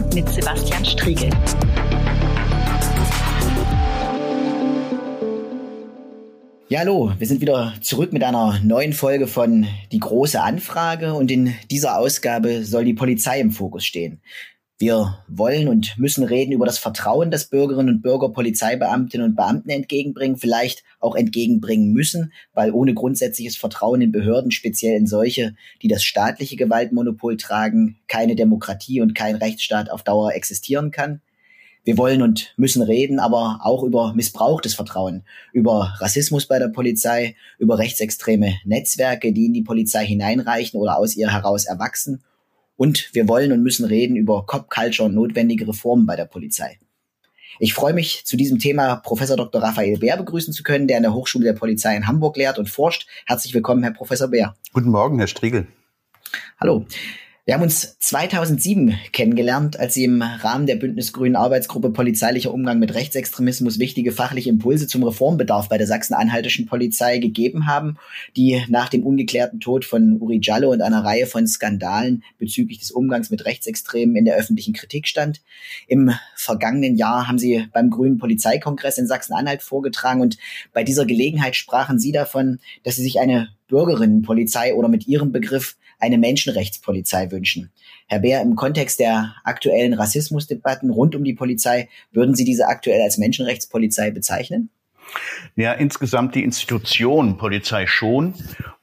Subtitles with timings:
[0.00, 1.30] und mit Sebastian Striegel.
[6.68, 11.30] Ja, hallo, wir sind wieder zurück mit einer neuen Folge von Die große Anfrage und
[11.30, 14.22] in dieser Ausgabe soll die Polizei im Fokus stehen.
[14.80, 19.68] Wir wollen und müssen reden über das Vertrauen, das Bürgerinnen und Bürger Polizeibeamtinnen und Beamten
[19.68, 25.88] entgegenbringen, vielleicht auch entgegenbringen müssen, weil ohne grundsätzliches Vertrauen in Behörden, speziell in solche, die
[25.88, 31.20] das staatliche Gewaltmonopol tragen, keine Demokratie und kein Rechtsstaat auf Dauer existieren kann.
[31.84, 36.68] Wir wollen und müssen reden, aber auch über Missbrauch des Vertrauens, über Rassismus bei der
[36.68, 42.24] Polizei, über rechtsextreme Netzwerke, die in die Polizei hineinreichen oder aus ihr heraus erwachsen
[42.80, 46.78] und wir wollen und müssen reden über Cop Culture und notwendige Reformen bei der Polizei.
[47.58, 49.62] Ich freue mich, zu diesem Thema Professor Dr.
[49.62, 52.70] Raphael Bär begrüßen zu können, der an der Hochschule der Polizei in Hamburg lehrt und
[52.70, 53.06] forscht.
[53.26, 54.56] Herzlich willkommen, Herr Professor Bär.
[54.72, 55.66] Guten Morgen, Herr Striegel.
[56.58, 56.86] Hallo.
[57.50, 62.94] Wir haben uns 2007 kennengelernt, als Sie im Rahmen der Bündnisgrünen Arbeitsgruppe Polizeilicher Umgang mit
[62.94, 67.96] Rechtsextremismus wichtige fachliche Impulse zum Reformbedarf bei der sachsen-anhaltischen Polizei gegeben haben,
[68.36, 72.92] die nach dem ungeklärten Tod von Uri Jallo und einer Reihe von Skandalen bezüglich des
[72.92, 75.42] Umgangs mit Rechtsextremen in der öffentlichen Kritik stand.
[75.88, 80.38] Im vergangenen Jahr haben Sie beim Grünen Polizeikongress in Sachsen-Anhalt vorgetragen und
[80.72, 85.76] bei dieser Gelegenheit sprachen Sie davon, dass Sie sich eine Bürgerinnenpolizei oder mit Ihrem Begriff
[86.00, 87.70] eine Menschenrechtspolizei wünschen.
[88.06, 93.00] Herr Beer, im Kontext der aktuellen Rassismusdebatten rund um die Polizei, würden Sie diese aktuell
[93.02, 94.70] als Menschenrechtspolizei bezeichnen?
[95.56, 98.34] Ja, insgesamt die Institution Polizei schon,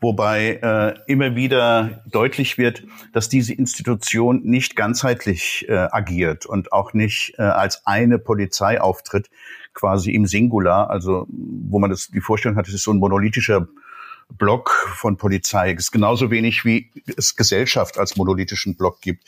[0.01, 6.93] wobei äh, immer wieder deutlich wird, dass diese Institution nicht ganzheitlich äh, agiert und auch
[6.93, 9.29] nicht äh, als eine Polizei auftritt,
[9.73, 13.67] quasi im Singular, also wo man das die Vorstellung hat, es ist so ein monolithischer
[14.29, 15.71] Block von Polizei.
[15.71, 19.23] Ist genauso wenig wie es Gesellschaft als monolithischen Block gibt.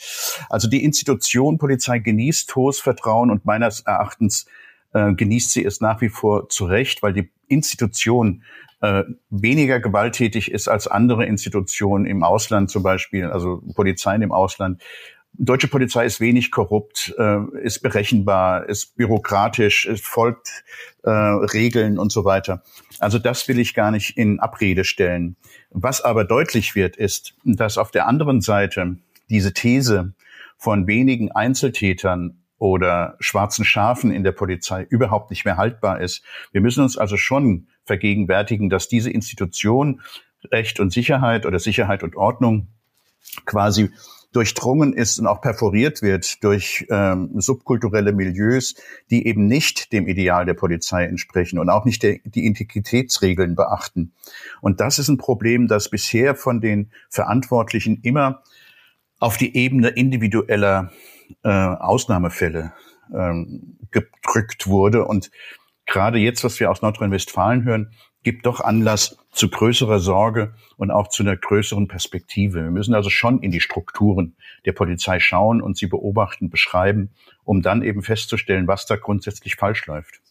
[0.49, 4.45] Also die Institution Polizei genießt hohes Vertrauen und meines Erachtens
[4.93, 8.43] äh, genießt sie es nach wie vor zu Recht, weil die Institution
[8.81, 14.81] äh, weniger gewalttätig ist als andere Institutionen im Ausland zum Beispiel, also Polizeien im Ausland.
[15.33, 20.63] Deutsche Polizei ist wenig korrupt, äh, ist berechenbar, ist bürokratisch, es folgt
[21.03, 22.63] äh, Regeln und so weiter.
[22.99, 25.37] Also das will ich gar nicht in Abrede stellen.
[25.69, 28.97] Was aber deutlich wird, ist, dass auf der anderen Seite
[29.29, 30.13] diese These
[30.57, 36.23] von wenigen Einzeltätern oder schwarzen Schafen in der Polizei überhaupt nicht mehr haltbar ist.
[36.51, 40.01] Wir müssen uns also schon vergegenwärtigen, dass diese Institution
[40.51, 42.67] Recht und Sicherheit oder Sicherheit und Ordnung
[43.45, 43.91] quasi
[44.31, 48.75] durchdrungen ist und auch perforiert wird durch ähm, subkulturelle Milieus,
[49.09, 54.13] die eben nicht dem Ideal der Polizei entsprechen und auch nicht der, die Integritätsregeln beachten.
[54.61, 58.43] Und das ist ein Problem, das bisher von den Verantwortlichen immer
[59.19, 60.91] auf die Ebene individueller
[61.43, 62.73] äh, Ausnahmefälle
[63.13, 65.05] ähm, gedrückt wurde.
[65.05, 65.31] Und
[65.85, 67.93] gerade jetzt, was wir aus Nordrhein-Westfalen hören,
[68.23, 72.63] gibt doch Anlass zu größerer Sorge und auch zu einer größeren Perspektive.
[72.63, 74.35] Wir müssen also schon in die Strukturen
[74.65, 77.11] der Polizei schauen und sie beobachten, beschreiben,
[77.43, 80.21] um dann eben festzustellen, was da grundsätzlich falsch läuft.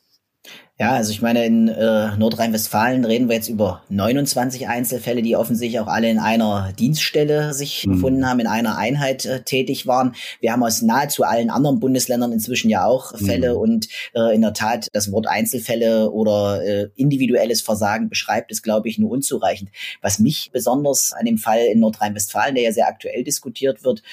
[0.81, 5.81] Ja, also ich meine, in äh, Nordrhein-Westfalen reden wir jetzt über 29 Einzelfälle, die offensichtlich
[5.81, 7.94] auch alle in einer Dienststelle sich mhm.
[7.94, 10.15] befunden haben, in einer Einheit äh, tätig waren.
[10.41, 13.60] Wir haben aus nahezu allen anderen Bundesländern inzwischen ja auch Fälle mhm.
[13.60, 18.88] und äh, in der Tat das Wort Einzelfälle oder äh, individuelles Versagen beschreibt es, glaube
[18.88, 19.71] ich, nur unzureichend.
[20.00, 24.04] Was mich besonders an dem Fall in Nordrhein-Westfalen, der ja sehr aktuell diskutiert wird,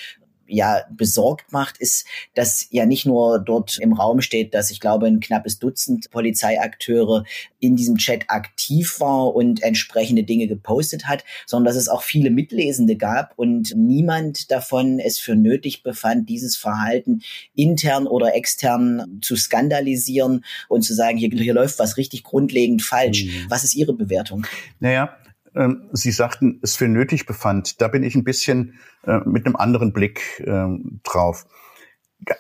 [0.47, 5.07] ja besorgt macht, ist, dass ja nicht nur dort im Raum steht, dass ich glaube
[5.07, 7.23] ein knappes Dutzend Polizeiakteure
[7.59, 12.29] in diesem Chat aktiv war und entsprechende Dinge gepostet hat, sondern dass es auch viele
[12.29, 17.21] Mitlesende gab und niemand davon es für nötig befand, dieses Verhalten
[17.55, 23.25] intern oder extern zu skandalisieren und zu sagen, hier, hier läuft was richtig grundlegend falsch.
[23.25, 23.45] Mhm.
[23.49, 24.45] Was ist Ihre Bewertung?
[24.79, 25.15] Naja,
[25.55, 27.81] ähm, Sie sagten, es für nötig befand.
[27.81, 31.45] Da bin ich ein bisschen äh, mit einem anderen Blick ähm, drauf.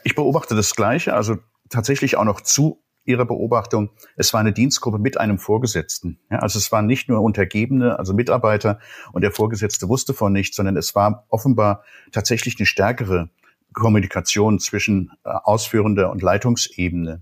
[0.03, 1.37] Ich beobachte das Gleiche, also
[1.69, 3.91] tatsächlich auch noch zu Ihrer Beobachtung.
[4.15, 6.19] Es war eine Dienstgruppe mit einem Vorgesetzten.
[6.29, 8.79] Also es waren nicht nur Untergebene, also Mitarbeiter
[9.13, 13.29] und der Vorgesetzte wusste von nichts, sondern es war offenbar tatsächlich eine stärkere
[13.73, 17.21] Kommunikation zwischen äh, ausführender und Leitungsebene.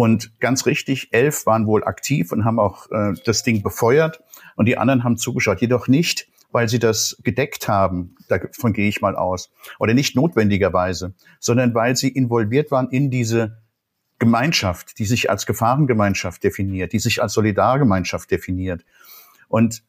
[0.00, 4.22] Und ganz richtig, elf waren wohl aktiv und haben auch äh, das Ding befeuert
[4.56, 5.60] und die anderen haben zugeschaut.
[5.60, 11.12] Jedoch nicht, weil sie das gedeckt haben, davon gehe ich mal aus, oder nicht notwendigerweise,
[11.38, 13.58] sondern weil sie involviert waren in diese
[14.18, 18.86] Gemeinschaft, die sich als Gefahrengemeinschaft definiert, die sich als Solidargemeinschaft definiert.
[19.48, 19.82] Und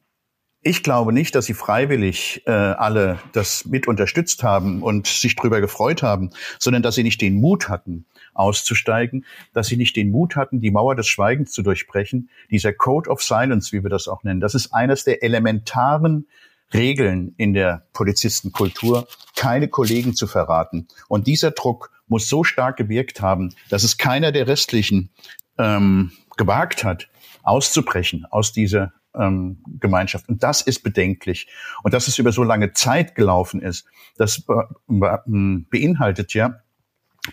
[0.64, 5.60] Ich glaube nicht, dass sie freiwillig äh, alle das mit unterstützt haben und sich darüber
[5.60, 6.30] gefreut haben,
[6.60, 8.06] sondern dass sie nicht den Mut hatten,
[8.36, 12.30] auszusteigen, dass sie nicht den Mut hatten, die Mauer des Schweigens zu durchbrechen.
[12.52, 16.28] Dieser Code of Silence, wie wir das auch nennen, das ist eines der elementaren
[16.74, 20.88] Regeln in der Polizistenkultur, keine Kollegen zu verraten.
[21.08, 25.10] Und dieser Druck muss so stark gewirkt haben, dass es keiner der restlichen
[25.58, 27.10] ähm, gewagt hat,
[27.42, 30.30] auszubrechen aus dieser ähm, Gemeinschaft.
[30.30, 31.48] Und das ist bedenklich.
[31.84, 33.86] Und dass es über so lange Zeit gelaufen ist,
[34.18, 34.46] das
[34.88, 36.62] be beinhaltet ja,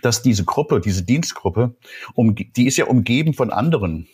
[0.03, 1.77] dass diese Gruppe, diese Dienstgruppe,
[2.15, 4.07] um, die ist ja umgeben von anderen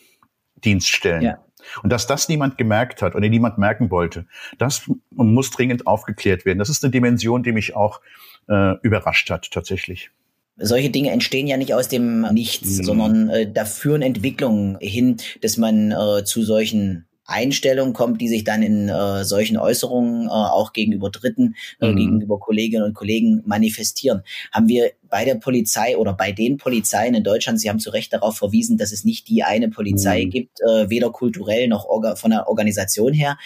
[0.63, 1.21] Dienststellen.
[1.21, 1.45] Ja.
[1.83, 4.27] Und dass das niemand gemerkt hat oder niemand merken wollte,
[4.57, 6.59] das muss dringend aufgeklärt werden.
[6.59, 8.01] Das ist eine Dimension, die mich auch
[8.47, 10.11] äh, überrascht hat, tatsächlich.
[10.57, 12.83] Solche Dinge entstehen ja nicht aus dem Nichts, mhm.
[12.83, 18.43] sondern äh, da führen Entwicklungen hin, dass man äh, zu solchen Einstellung kommt, die sich
[18.43, 21.95] dann in äh, solchen Äußerungen äh, auch gegenüber Dritten, äh, mhm.
[21.97, 24.21] gegenüber Kolleginnen und Kollegen manifestieren.
[24.51, 28.13] Haben wir bei der Polizei oder bei den Polizeien in Deutschland, Sie haben zu Recht
[28.13, 30.29] darauf verwiesen, dass es nicht die eine Polizei mhm.
[30.29, 33.37] gibt, äh, weder kulturell noch von der Organisation her,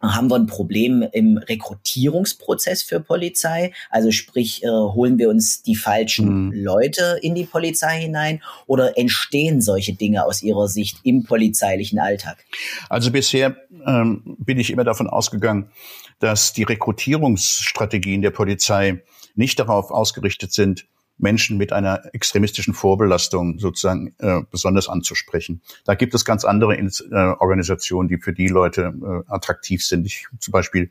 [0.00, 3.72] haben wir ein Problem im Rekrutierungsprozess für Polizei?
[3.90, 6.52] Also sprich, äh, holen wir uns die falschen mhm.
[6.52, 12.44] Leute in die Polizei hinein oder entstehen solche Dinge aus Ihrer Sicht im polizeilichen Alltag?
[12.88, 13.56] Also bisher
[13.86, 15.70] ähm, bin ich immer davon ausgegangen,
[16.18, 19.02] dass die Rekrutierungsstrategien der Polizei
[19.34, 20.86] nicht darauf ausgerichtet sind,
[21.18, 25.62] Menschen mit einer extremistischen Vorbelastung sozusagen äh, besonders anzusprechen.
[25.84, 26.90] Da gibt es ganz andere äh,
[27.38, 30.06] Organisationen, die für die Leute äh, attraktiv sind.
[30.06, 30.90] Ich, zum Beispiel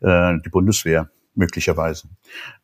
[0.00, 2.08] äh, die Bundeswehr möglicherweise.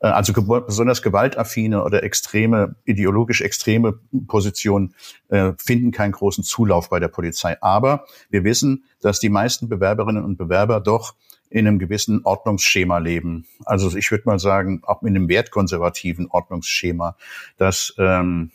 [0.00, 4.94] Äh, also ge besonders gewaltaffine oder extreme, ideologisch extreme Positionen
[5.28, 7.56] äh, finden keinen großen Zulauf bei der Polizei.
[7.60, 11.14] Aber wir wissen, dass die meisten Bewerberinnen und Bewerber doch
[11.52, 13.46] in einem gewissen Ordnungsschema leben.
[13.64, 17.16] Also ich würde mal sagen, auch in einem wertkonservativen Ordnungsschema,
[17.58, 18.50] das ähm,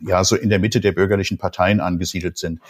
[0.00, 2.60] ja so in der Mitte der bürgerlichen Parteien angesiedelt sind.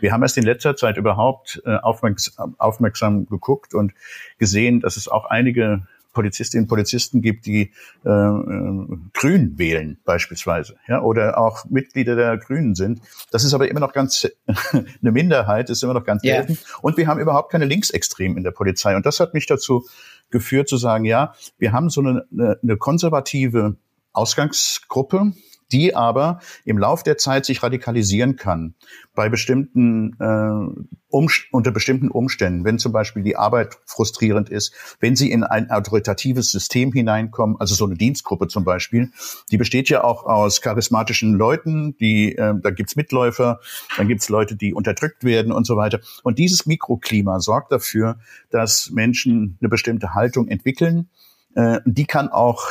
[0.00, 3.92] Wir haben erst in letzter Zeit überhaupt äh, aufmerksam, aufmerksam geguckt und
[4.38, 5.86] gesehen, dass es auch einige
[6.16, 7.72] Polizistinnen und Polizisten gibt, die
[8.06, 13.02] äh, äh, Grün wählen beispielsweise, ja, oder auch Mitglieder der Grünen sind.
[13.30, 14.26] Das ist aber immer noch ganz
[14.72, 16.52] eine Minderheit, ist immer noch ganz selten.
[16.52, 16.78] Yeah.
[16.80, 18.96] Und wir haben überhaupt keine Linksextremen in der Polizei.
[18.96, 19.86] Und das hat mich dazu
[20.30, 23.76] geführt zu sagen, ja, wir haben so eine, eine konservative
[24.14, 25.34] Ausgangsgruppe,
[25.72, 28.74] die aber im Lauf der Zeit sich radikalisieren kann
[29.14, 35.16] bei bestimmten äh, um, unter bestimmten Umständen, wenn zum Beispiel die Arbeit frustrierend ist, wenn
[35.16, 39.10] sie in ein autoritatives System hineinkommen, also so eine Dienstgruppe zum Beispiel,
[39.50, 43.60] die besteht ja auch aus charismatischen Leuten, die äh, da gibt's Mitläufer,
[43.96, 46.00] dann gibt's Leute, die unterdrückt werden und so weiter.
[46.22, 48.18] Und dieses Mikroklima sorgt dafür,
[48.50, 51.08] dass Menschen eine bestimmte Haltung entwickeln.
[51.54, 52.66] Äh, die kann auch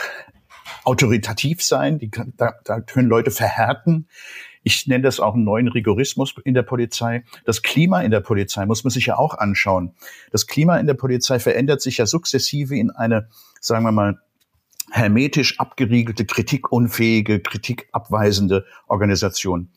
[0.85, 4.07] autoritativ sein, die da, da können Leute verhärten.
[4.63, 7.23] Ich nenne das auch einen neuen Rigorismus in der Polizei.
[7.45, 9.93] Das Klima in der Polizei muss man sich ja auch anschauen.
[10.31, 13.29] Das Klima in der Polizei verändert sich ja sukzessive in eine,
[13.61, 14.19] sagen wir mal,
[14.91, 19.69] hermetisch abgeriegelte, kritikunfähige, kritikabweisende Organisation.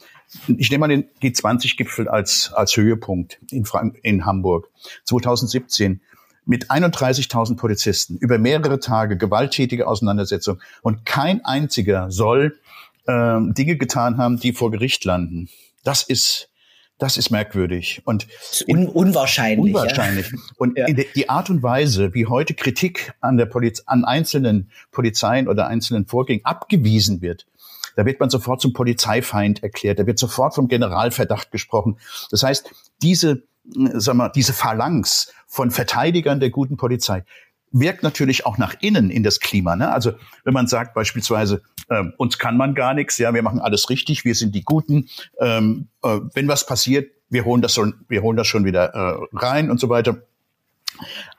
[0.58, 4.70] Ich nehme mal den G20-Gipfel als, als Höhepunkt in, Frank in Hamburg.
[5.04, 6.00] 2017
[6.48, 12.58] mit 31.000 Polizisten über mehrere Tage gewalttätige Auseinandersetzung und kein einziger soll
[13.06, 15.48] ähm, Dinge getan haben, die vor Gericht landen.
[15.84, 16.48] Das ist
[16.96, 18.26] das ist merkwürdig und
[18.66, 19.72] Un unwahrscheinlich.
[19.72, 20.32] Unwahrscheinlich.
[20.32, 20.38] Ja.
[20.56, 20.86] Und ja.
[20.86, 26.06] die Art und Weise, wie heute Kritik an der Poliz an einzelnen Polizeien oder einzelnen
[26.06, 27.46] Vorgängen abgewiesen wird,
[27.94, 30.00] da wird man sofort zum Polizeifeind erklärt.
[30.00, 31.98] Da wird sofort vom Generalverdacht gesprochen.
[32.30, 33.44] Das heißt, diese,
[33.94, 37.24] sag mal, diese Phalanx von Verteidigern der guten Polizei
[37.70, 39.76] wirkt natürlich auch nach innen in das Klima.
[39.76, 39.92] Ne?
[39.92, 40.12] Also
[40.44, 44.24] wenn man sagt beispielsweise, ähm, uns kann man gar nichts, ja, wir machen alles richtig,
[44.24, 45.08] wir sind die Guten.
[45.38, 49.18] Ähm, äh, wenn was passiert, wir holen das schon, wir holen das schon wieder äh,
[49.32, 50.22] rein und so weiter.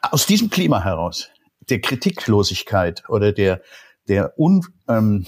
[0.02, 1.30] Aus diesem Klima heraus,
[1.70, 3.62] der Kritiklosigkeit oder der
[4.10, 5.26] der un, ähm,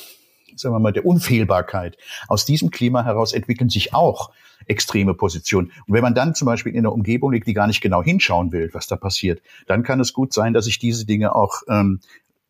[0.56, 1.98] sagen wir mal, der Unfehlbarkeit.
[2.28, 4.32] Aus diesem Klima heraus entwickeln sich auch
[4.68, 5.72] extreme Positionen.
[5.88, 8.52] Und wenn man dann zum Beispiel in einer Umgebung liegt, die gar nicht genau hinschauen
[8.52, 12.00] will, was da passiert, dann kann es gut sein, dass sich diese Dinge auch ähm,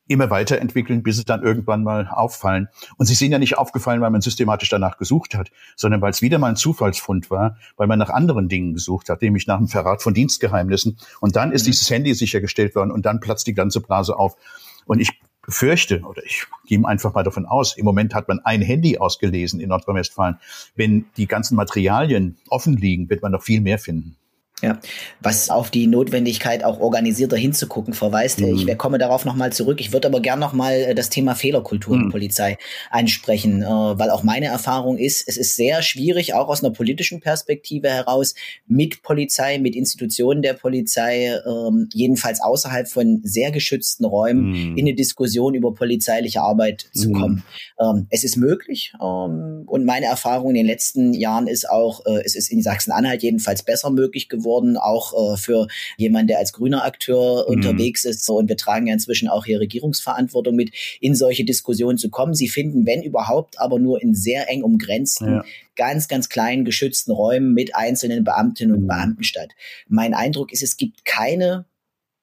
[0.08, 2.68] immer weiterentwickeln, bis es dann irgendwann mal auffallen.
[2.98, 6.22] Und sie sind ja nicht aufgefallen, weil man systematisch danach gesucht hat, sondern weil es
[6.22, 9.68] wieder mal ein Zufallsfund war, weil man nach anderen Dingen gesucht hat, nämlich nach dem
[9.68, 10.98] Verrat von Dienstgeheimnissen.
[11.22, 11.72] Und dann ist mhm.
[11.72, 14.36] dieses Handy sichergestellt worden und dann platzt die ganze Blase auf.
[14.86, 18.62] Und ich befürchte, oder ich gehe einfach mal davon aus, im Moment hat man ein
[18.62, 20.40] Handy ausgelesen in Nordrhein-Westfalen.
[20.76, 24.18] Wenn die ganzen Materialien offen liegen, wird man noch viel mehr finden.
[24.62, 24.80] Ja,
[25.22, 28.42] was auf die Notwendigkeit auch organisierter hinzugucken verweist.
[28.42, 28.56] Mhm.
[28.56, 29.82] Ich komme darauf nochmal zurück.
[29.82, 32.04] Ich würde aber gern nochmal äh, das Thema Fehlerkultur mhm.
[32.04, 32.58] in Polizei
[32.92, 37.22] ansprechen, äh, weil auch meine Erfahrung ist, es ist sehr schwierig, auch aus einer politischen
[37.22, 38.36] Perspektive heraus,
[38.68, 44.78] mit Polizei, mit Institutionen der Polizei, ähm, jedenfalls außerhalb von sehr geschützten Räumen, mhm.
[44.78, 47.14] in eine Diskussion über polizeiliche Arbeit zu mhm.
[47.14, 47.44] kommen.
[47.80, 52.22] Ähm, es ist möglich ähm, und meine Erfahrung in den letzten Jahren ist auch, äh,
[52.24, 55.68] es ist in Sachsen-Anhalt jedenfalls besser möglich geworden geworden, auch äh, für
[55.98, 57.56] jemanden, der als grüner Akteur mhm.
[57.56, 58.30] unterwegs ist.
[58.30, 62.34] Und wir tragen ja inzwischen auch hier Regierungsverantwortung mit, in solche Diskussionen zu kommen.
[62.34, 65.46] Sie finden, wenn überhaupt, aber nur in sehr eng umgrenzten, ja.
[65.76, 68.88] ganz, ganz kleinen geschützten Räumen mit einzelnen Beamtinnen und mhm.
[68.88, 69.50] Beamten statt.
[69.88, 71.66] Mein Eindruck ist, es gibt keine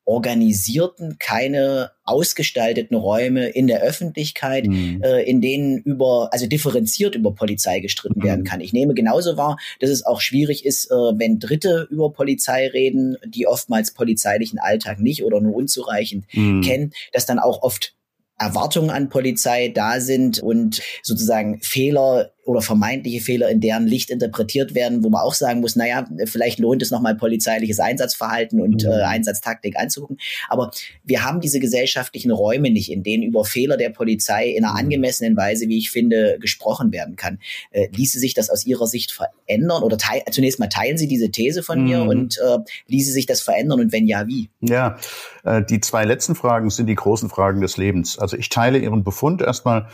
[0.08, 5.02] organisierten, keine ausgestalteten Räume in der Öffentlichkeit, mhm.
[5.02, 8.24] äh, in denen über, also differenziert über Polizei gestritten mhm.
[8.24, 8.62] werden kann.
[8.62, 13.18] Ich nehme genauso wahr, dass es auch schwierig ist, äh, wenn Dritte über Polizei reden,
[13.26, 16.62] die oftmals polizeilichen Alltag nicht oder nur unzureichend mhm.
[16.62, 17.94] kennen, dass dann auch oft
[18.38, 24.74] Erwartungen an Polizei da sind und sozusagen Fehler oder vermeintliche Fehler in deren Licht interpretiert
[24.74, 28.90] werden, wo man auch sagen muss, naja, vielleicht lohnt es nochmal polizeiliches Einsatzverhalten und mhm.
[28.90, 30.16] äh, Einsatztaktik anzugucken.
[30.48, 30.70] Aber
[31.04, 34.78] wir haben diese gesellschaftlichen Räume nicht, in denen über Fehler der Polizei in einer mhm.
[34.78, 37.38] angemessenen Weise, wie ich finde, gesprochen werden kann.
[37.70, 39.98] Äh, ließe sich das aus Ihrer Sicht verändern oder
[40.30, 41.84] zunächst mal teilen Sie diese These von mhm.
[41.86, 44.48] mir und äh, ließe sich das verändern und wenn ja, wie?
[44.62, 44.96] Ja,
[45.44, 48.18] äh, die zwei letzten Fragen sind die großen Fragen des Lebens.
[48.18, 49.88] Also ich teile Ihren Befund erstmal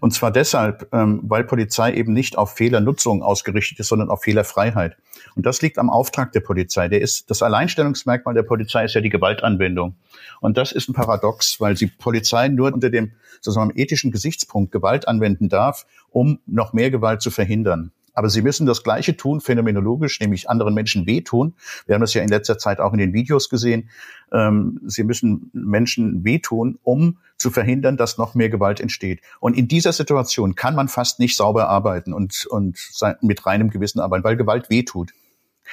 [0.00, 4.96] und zwar deshalb, ähm, weil Polizei eben nicht auf Fehlernutzung ausgerichtet ist, sondern auf Fehlerfreiheit.
[5.34, 6.88] Und das liegt am Auftrag der Polizei.
[6.88, 9.96] Der ist, das Alleinstellungsmerkmal der Polizei ist ja die Gewaltanwendung.
[10.40, 15.08] Und das ist ein Paradox, weil die Polizei nur unter dem sozusagen ethischen Gesichtspunkt Gewalt
[15.08, 17.92] anwenden darf, um noch mehr Gewalt zu verhindern.
[18.16, 21.54] Aber sie müssen das Gleiche tun, phänomenologisch, nämlich anderen Menschen wehtun.
[21.84, 23.90] Wir haben das ja in letzter Zeit auch in den Videos gesehen.
[24.32, 29.20] Ähm, sie müssen Menschen wehtun, um zu verhindern, dass noch mehr Gewalt entsteht.
[29.38, 32.78] Und in dieser Situation kann man fast nicht sauber arbeiten und, und
[33.20, 35.12] mit reinem Gewissen arbeiten, weil Gewalt wehtut.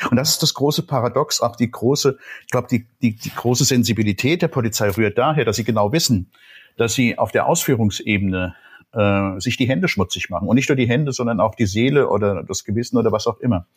[0.10, 3.64] Und das ist das große Paradox, auch die große, ich glaube, die, die, die große
[3.64, 6.30] Sensibilität der Polizei rührt daher, dass sie genau wissen,
[6.76, 8.56] dass sie auf der Ausführungsebene
[8.94, 10.48] äh, sich die Hände schmutzig machen.
[10.48, 13.40] Und nicht nur die Hände, sondern auch die Seele oder das Gewissen oder was auch
[13.40, 13.68] immer.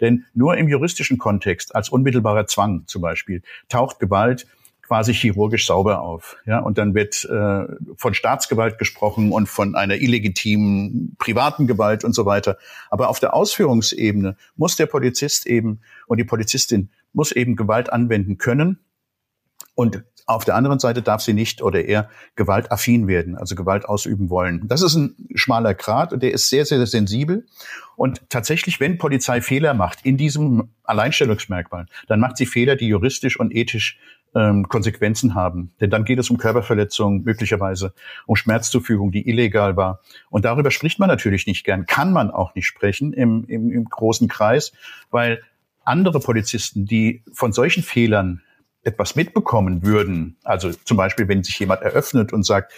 [0.00, 4.46] Denn nur im juristischen Kontext, als unmittelbarer Zwang zum Beispiel, taucht Gewalt
[4.86, 6.36] quasi chirurgisch sauber auf.
[6.46, 7.64] Ja, und dann wird äh,
[7.96, 12.58] von Staatsgewalt gesprochen und von einer illegitimen privaten Gewalt und so weiter.
[12.90, 18.38] Aber auf der Ausführungsebene muss der Polizist eben und die Polizistin muss eben Gewalt anwenden
[18.38, 18.78] können.
[19.74, 24.30] Und auf der anderen Seite darf sie nicht oder eher gewaltaffin werden, also Gewalt ausüben
[24.30, 24.66] wollen.
[24.66, 27.46] Das ist ein schmaler Grat und der ist sehr, sehr sensibel.
[27.96, 33.38] Und tatsächlich, wenn Polizei Fehler macht in diesem Alleinstellungsmerkmal, dann macht sie Fehler, die juristisch
[33.38, 33.98] und ethisch
[34.34, 35.72] ähm, Konsequenzen haben.
[35.80, 37.92] Denn dann geht es um Körperverletzung, möglicherweise
[38.26, 40.00] um Schmerzzufügung, die illegal war.
[40.30, 43.84] Und darüber spricht man natürlich nicht gern, kann man auch nicht sprechen im, im, im
[43.84, 44.72] großen Kreis,
[45.10, 45.42] weil
[45.84, 48.40] andere Polizisten, die von solchen Fehlern
[48.84, 52.72] etwas mitbekommen würden, also zum Beispiel, wenn sich jemand eröffnet und sagt,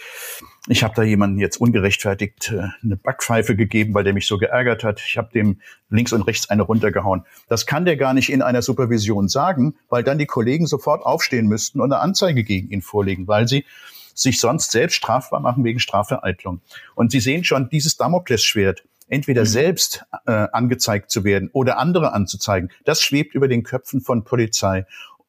[0.69, 4.83] ich habe da jemanden jetzt ungerechtfertigt äh, eine Backpfeife gegeben, weil der mich so geärgert
[4.83, 7.23] hat, ich habe dem links und rechts eine runtergehauen.
[7.47, 11.47] Das kann der gar nicht in einer Supervision sagen, weil dann die Kollegen sofort aufstehen
[11.47, 13.65] müssten und eine Anzeige gegen ihn vorlegen, weil sie
[14.13, 16.61] sich sonst selbst strafbar machen wegen Strafvereitlung.
[16.95, 19.47] Und Sie sehen schon dieses Damoklesschwert, entweder mhm.
[19.47, 24.85] selbst äh, angezeigt zu werden oder andere anzuzeigen, das schwebt über den Köpfen von Polizei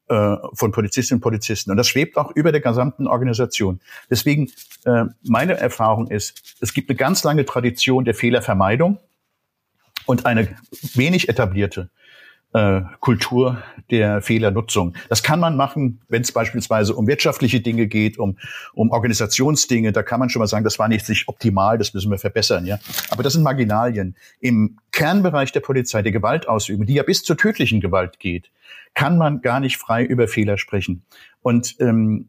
[0.09, 1.71] äh, von Polizistinnen und Polizisten.
[1.71, 3.79] Und das schwebt auch über der gesamten Organisation.
[4.09, 4.51] Deswegen,
[4.85, 8.99] äh, meine Erfahrung ist, es gibt eine ganz lange Tradition der Fehlervermeidung
[10.05, 10.47] und eine
[10.95, 11.89] wenig etablierte
[12.53, 13.61] äh, Kultur
[13.91, 14.95] der Fehlernutzung.
[15.07, 18.37] Das kann man machen, wenn es beispielsweise um wirtschaftliche Dinge geht, um,
[18.73, 19.91] um Organisationsdinge.
[19.91, 22.65] Da kann man schon mal sagen, das war nicht sich optimal, das müssen wir verbessern.
[22.65, 24.15] Ja, aber das sind Marginalien.
[24.39, 28.49] Im Kernbereich der Polizei, der Gewaltausübung, die ja bis zur tödlichen Gewalt geht,
[28.99, 31.05] kann man gar nicht frei über Fehler sprechen.
[31.41, 32.27] Und ähm,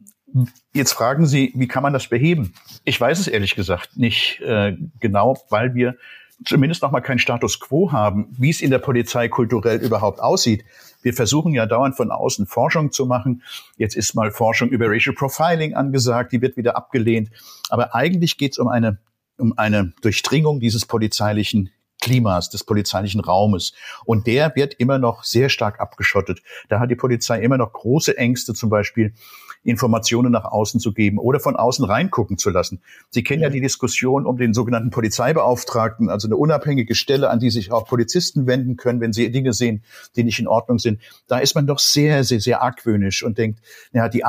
[0.73, 2.55] Jetzt fragen Sie, wie kann man das beheben?
[2.85, 5.97] Ich weiß es ehrlich gesagt nicht äh, genau, weil wir
[6.45, 10.65] zumindest noch mal keinen Status quo haben, wie es in der Polizei kulturell überhaupt aussieht.
[11.03, 13.43] Wir versuchen ja dauernd von außen Forschung zu machen.
[13.77, 17.31] Jetzt ist mal Forschung über Racial Profiling angesagt, die wird wieder abgelehnt.
[17.69, 18.99] Aber eigentlich geht es um eine,
[19.37, 21.71] um eine Durchdringung dieses polizeilichen
[22.01, 23.73] Klimas, des polizeilichen Raumes.
[24.05, 26.43] Und der wird immer noch sehr stark abgeschottet.
[26.69, 29.15] Da hat die Polizei immer noch große Ängste, zum Beispiel
[29.63, 32.81] Informationen nach außen zu geben oder von außen reingucken zu lassen.
[33.11, 37.41] Sie kennen ja, ja die Diskussion um den sogenannten Polizeibeauftragten, also eine unabhängige Stelle, an
[37.41, 39.83] die sich auch Polizisten wenden können, wenn sie Dinge sehen,
[40.17, 41.01] die nicht in Ordnung sind.
[41.27, 43.61] Da ist man doch sehr, sehr, sehr argwöhnisch und denkt,
[43.93, 44.23] ja, die,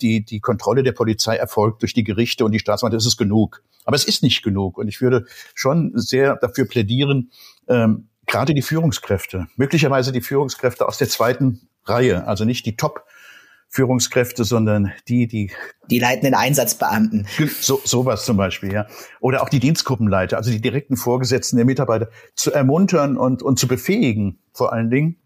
[0.00, 3.62] die, die Kontrolle der Polizei erfolgt durch die Gerichte und die Staatsanwälte, das ist genug.
[3.84, 4.78] Aber es ist nicht genug.
[4.78, 7.30] Und ich würde schon sehr dafür plädieren,
[7.68, 13.04] ähm, gerade die Führungskräfte, möglicherweise die Führungskräfte aus der zweiten Reihe, also nicht die Top-
[13.72, 15.50] Führungskräfte, sondern die, die
[15.90, 17.26] die leitenden Einsatzbeamten.
[17.60, 18.86] So, sowas zum Beispiel, ja.
[19.18, 23.66] Oder auch die Dienstgruppenleiter, also die direkten Vorgesetzten der Mitarbeiter zu ermuntern und, und zu
[23.66, 25.16] befähigen, vor allen Dingen,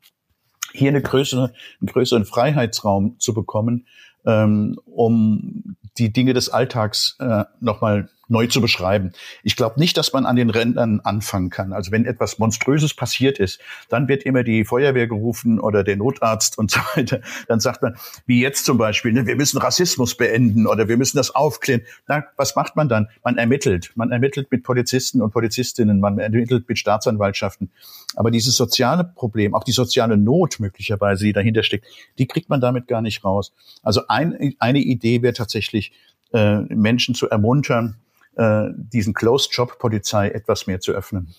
[0.73, 3.87] hier eine größere, einen größeren Freiheitsraum zu bekommen,
[4.25, 9.13] ähm, um die Dinge des Alltags äh, nochmal neu zu beschreiben.
[9.43, 11.73] Ich glaube nicht, dass man an den Rändern anfangen kann.
[11.73, 16.59] Also wenn etwas Monströses passiert ist, dann wird immer die Feuerwehr gerufen oder der Notarzt
[16.59, 17.21] und so weiter.
[17.49, 21.17] Dann sagt man, wie jetzt zum Beispiel, ne, wir müssen Rassismus beenden oder wir müssen
[21.17, 21.83] das aufklären.
[22.09, 23.09] Na, was macht man dann?
[23.23, 23.93] Man ermittelt.
[23.95, 27.71] Man ermittelt mit Polizisten und Polizistinnen, man ermittelt mit Staatsanwaltschaften.
[28.17, 31.87] Aber dieses soziale Problem, auch die soziale Not möglicherweise, die dahinter steckt,
[32.19, 33.53] die kriegt man damit gar nicht raus.
[33.83, 35.93] Also ein, eine Idee wäre tatsächlich,
[36.33, 37.97] äh, Menschen zu ermuntern,
[38.37, 41.35] äh, diesen Closed Job Polizei etwas mehr zu öffnen.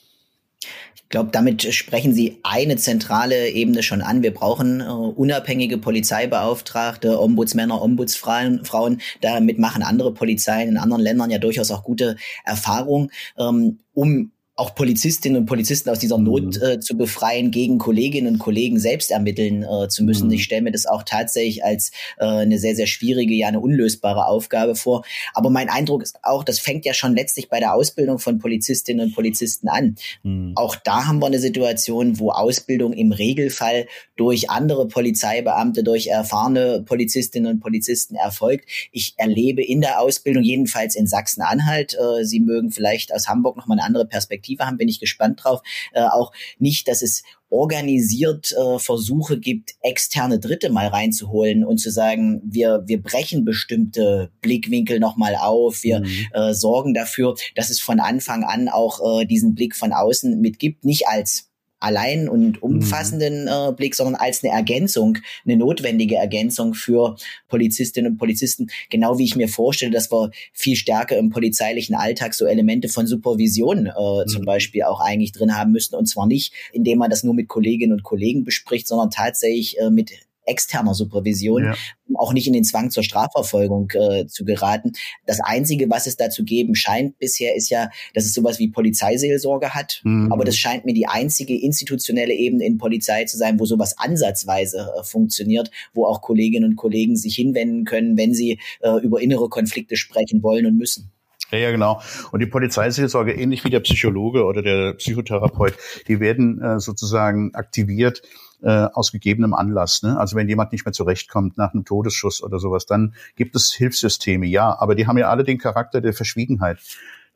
[0.96, 4.24] Ich glaube, damit sprechen Sie eine zentrale Ebene schon an.
[4.24, 8.66] Wir brauchen äh, unabhängige Polizeibeauftragte, Ombudsmänner, Ombudsfrauen.
[8.66, 9.00] Frauen.
[9.22, 14.74] Damit machen andere Polizeien in anderen Ländern ja durchaus auch gute Erfahrungen, ähm, um auch
[14.74, 16.62] Polizistinnen und Polizisten aus dieser Not mhm.
[16.64, 20.28] äh, zu befreien, gegen Kolleginnen und Kollegen selbst ermitteln äh, zu müssen.
[20.28, 20.34] Mhm.
[20.34, 24.26] Ich stelle mir das auch tatsächlich als äh, eine sehr, sehr schwierige, ja eine unlösbare
[24.26, 25.06] Aufgabe vor.
[25.36, 29.10] Aber mein Eindruck ist auch, das fängt ja schon letztlich bei der Ausbildung von Polizistinnen
[29.10, 29.96] und Polizisten an.
[30.24, 30.54] Mhm.
[30.56, 33.86] Auch da haben wir eine Situation, wo Ausbildung im Regelfall
[34.16, 38.68] durch andere Polizeibeamte, durch erfahrene Polizistinnen und Polizisten erfolgt.
[38.92, 43.68] Ich erlebe in der Ausbildung, jedenfalls in Sachsen-Anhalt, äh, Sie mögen vielleicht aus Hamburg noch
[43.68, 45.62] mal eine andere Perspektive Perspektive haben, bin ich gespannt drauf.
[45.94, 51.92] Äh, auch nicht, dass es organisiert äh, Versuche gibt, externe Dritte mal reinzuholen und zu
[51.92, 56.28] sagen, wir, wir brechen bestimmte Blickwinkel nochmal auf, wir mhm.
[56.34, 60.84] äh, sorgen dafür, dass es von Anfang an auch äh, diesen Blick von außen mitgibt,
[60.84, 61.47] nicht als
[61.80, 62.62] allein und mhm.
[62.62, 67.16] umfassenden äh, Blick, sondern als eine Ergänzung, eine notwendige Ergänzung für
[67.48, 68.68] Polizistinnen und Polizisten.
[68.90, 73.08] Genau wie ich mir vorstelle, dass wir viel stärker im polizeilichen Alltag so Elemente von
[73.08, 74.28] Supervision äh, mhm.
[74.28, 75.96] zum Beispiel auch eigentlich drin haben müssten.
[75.96, 79.90] Und zwar nicht, indem man das nur mit Kolleginnen und Kollegen bespricht, sondern tatsächlich äh,
[79.90, 80.12] mit
[80.48, 81.76] externer Supervision, ja.
[82.08, 84.94] um auch nicht in den Zwang zur Strafverfolgung äh, zu geraten.
[85.26, 89.74] Das Einzige, was es dazu geben scheint bisher, ist ja, dass es sowas wie Polizeiseelsorge
[89.74, 90.02] hat.
[90.04, 90.32] Mhm.
[90.32, 94.92] Aber das scheint mir die einzige institutionelle Ebene in Polizei zu sein, wo sowas ansatzweise
[94.98, 99.50] äh, funktioniert, wo auch Kolleginnen und Kollegen sich hinwenden können, wenn sie äh, über innere
[99.50, 101.12] Konflikte sprechen wollen und müssen.
[101.52, 102.02] Ja, ja, genau.
[102.32, 105.74] Und die Polizeiseelsorge, ähnlich wie der Psychologe oder der Psychotherapeut,
[106.08, 108.22] die werden äh, sozusagen aktiviert,
[108.62, 110.04] äh, aus gegebenem Anlass.
[110.04, 110.18] Ne?
[110.18, 114.46] Also wenn jemand nicht mehr zurechtkommt nach einem Todesschuss oder sowas, dann gibt es Hilfssysteme,
[114.46, 116.80] ja, aber die haben ja alle den Charakter der Verschwiegenheit.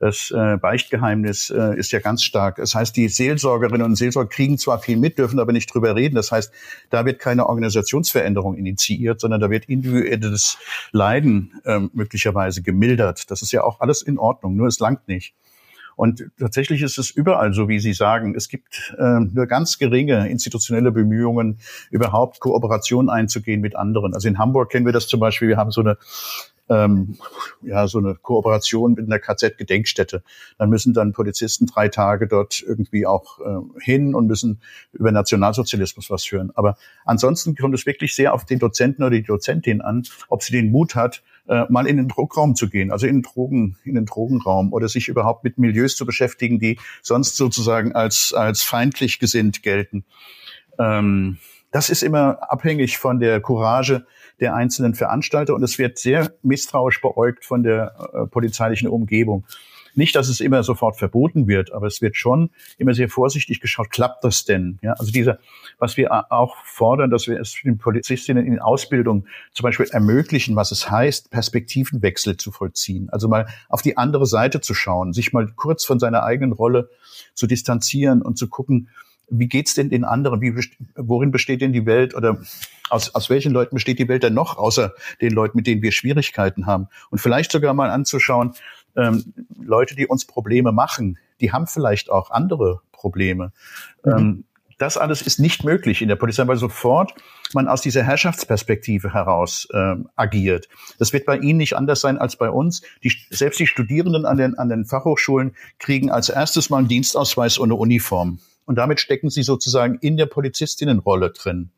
[0.01, 2.55] Das äh, Beichtgeheimnis äh, ist ja ganz stark.
[2.55, 6.15] Das heißt, die Seelsorgerinnen und Seelsorger kriegen zwar viel mit, dürfen aber nicht drüber reden.
[6.15, 6.51] Das heißt,
[6.89, 10.57] da wird keine Organisationsveränderung initiiert, sondern da wird individuelles
[10.91, 13.29] Leiden äh, möglicherweise gemildert.
[13.29, 15.35] Das ist ja auch alles in Ordnung, nur es langt nicht.
[16.01, 18.33] Und tatsächlich ist es überall so, wie Sie sagen.
[18.33, 21.59] Es gibt äh, nur ganz geringe institutionelle Bemühungen,
[21.91, 24.15] überhaupt Kooperation einzugehen mit anderen.
[24.15, 25.49] Also in Hamburg kennen wir das zum Beispiel.
[25.49, 25.99] Wir haben so eine
[26.69, 27.19] ähm,
[27.61, 30.23] ja, so eine Kooperation mit einer KZ-Gedenkstätte.
[30.57, 34.59] Dann müssen dann Polizisten drei Tage dort irgendwie auch äh, hin und müssen
[34.93, 36.49] über Nationalsozialismus was hören.
[36.55, 40.53] Aber ansonsten kommt es wirklich sehr auf den Dozenten oder die Dozentin an, ob sie
[40.53, 43.95] den Mut hat, äh, mal in den Druckraum zu gehen, also in den Drogen, in
[43.95, 49.19] den Drogenraum oder sich überhaupt mit Milieus zu beschäftigen, die sonst sozusagen als, als feindlich
[49.19, 50.05] gesinnt gelten.
[50.79, 51.37] Ähm,
[51.71, 54.05] das ist immer abhängig von der Courage
[54.39, 59.45] der einzelnen Veranstalter und es wird sehr misstrauisch beäugt von der äh, polizeilichen Umgebung.
[59.95, 63.89] Nicht, dass es immer sofort verboten wird, aber es wird schon immer sehr vorsichtig geschaut,
[63.89, 64.79] klappt das denn?
[64.81, 65.39] Ja, also dieser,
[65.79, 70.71] was wir auch fordern, dass wir es den Polizistinnen in Ausbildung zum Beispiel ermöglichen, was
[70.71, 73.09] es heißt, Perspektivenwechsel zu vollziehen.
[73.11, 76.89] Also mal auf die andere Seite zu schauen, sich mal kurz von seiner eigenen Rolle
[77.33, 78.89] zu distanzieren und zu gucken,
[79.31, 80.41] wie geht's denn den anderen?
[80.41, 80.53] Wie,
[80.95, 82.41] worin besteht denn die Welt oder
[82.89, 85.93] aus, aus welchen Leuten besteht die Welt denn noch, außer den Leuten, mit denen wir
[85.93, 86.87] Schwierigkeiten haben?
[87.09, 88.53] Und vielleicht sogar mal anzuschauen,
[88.95, 93.51] ähm, Leute, die uns Probleme machen, die haben vielleicht auch andere Probleme.
[94.03, 94.11] Mhm.
[94.11, 94.43] Ähm,
[94.81, 97.13] das alles ist nicht möglich in der Polizei, weil sofort
[97.53, 100.69] man aus dieser Herrschaftsperspektive heraus äh, agiert.
[100.97, 102.81] Das wird bei Ihnen nicht anders sein als bei uns.
[103.03, 107.59] Die, selbst die Studierenden an den, an den Fachhochschulen kriegen als erstes mal einen Dienstausweis
[107.59, 108.39] und eine Uniform.
[108.71, 111.71] Und damit stecken sie sozusagen in der Polizistinnenrolle drin.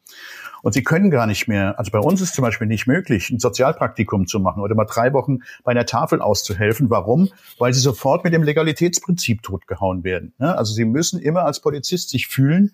[0.61, 3.39] Und sie können gar nicht mehr, also bei uns ist zum Beispiel nicht möglich, ein
[3.39, 6.91] Sozialpraktikum zu machen oder mal drei Wochen bei einer Tafel auszuhelfen.
[6.91, 7.29] Warum?
[7.57, 10.35] Weil sie sofort mit dem Legalitätsprinzip totgehauen werden.
[10.37, 12.73] Also sie müssen immer als Polizist sich fühlen.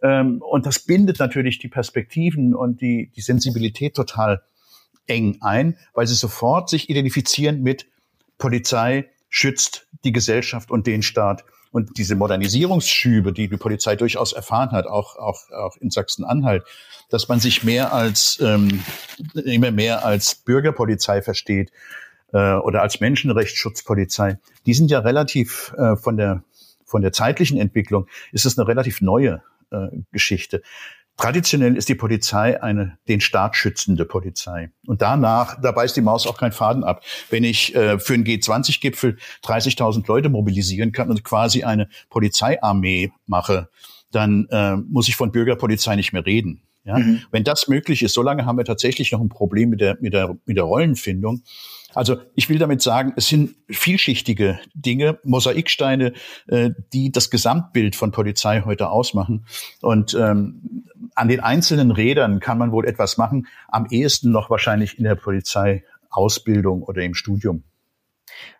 [0.00, 4.42] Ähm, und das bindet natürlich die Perspektiven und die, die Sensibilität total
[5.08, 7.88] eng ein, weil sie sofort sich identifizieren mit
[8.38, 11.44] Polizei schützt die Gesellschaft und den Staat.
[11.72, 16.64] Und diese Modernisierungsschübe, die die Polizei durchaus erfahren hat, auch, auch, auch in Sachsen-Anhalt,
[17.10, 18.82] dass man sich mehr als ähm,
[19.44, 21.70] immer mehr als Bürgerpolizei versteht
[22.32, 26.42] äh, oder als Menschenrechtsschutzpolizei, die sind ja relativ äh, von der
[26.84, 30.62] von der zeitlichen Entwicklung ist es eine relativ neue äh, Geschichte.
[31.20, 34.70] Traditionell ist die Polizei eine den Staat schützende Polizei.
[34.86, 37.02] Und danach, da beißt die Maus auch keinen Faden ab.
[37.28, 43.68] Wenn ich äh, für einen G20-Gipfel 30.000 Leute mobilisieren kann und quasi eine Polizeiarmee mache,
[44.10, 46.62] dann äh, muss ich von Bürgerpolizei nicht mehr reden.
[46.84, 46.98] Ja?
[46.98, 47.22] Mhm.
[47.30, 50.38] Wenn das möglich ist, solange haben wir tatsächlich noch ein Problem mit der, mit der,
[50.46, 51.42] mit der Rollenfindung.
[51.94, 56.12] Also ich will damit sagen, es sind vielschichtige Dinge, Mosaiksteine,
[56.48, 59.46] äh, die das Gesamtbild von Polizei heute ausmachen.
[59.80, 64.98] Und ähm, an den einzelnen Rädern kann man wohl etwas machen, am ehesten noch wahrscheinlich
[64.98, 67.64] in der Polizeiausbildung oder im Studium.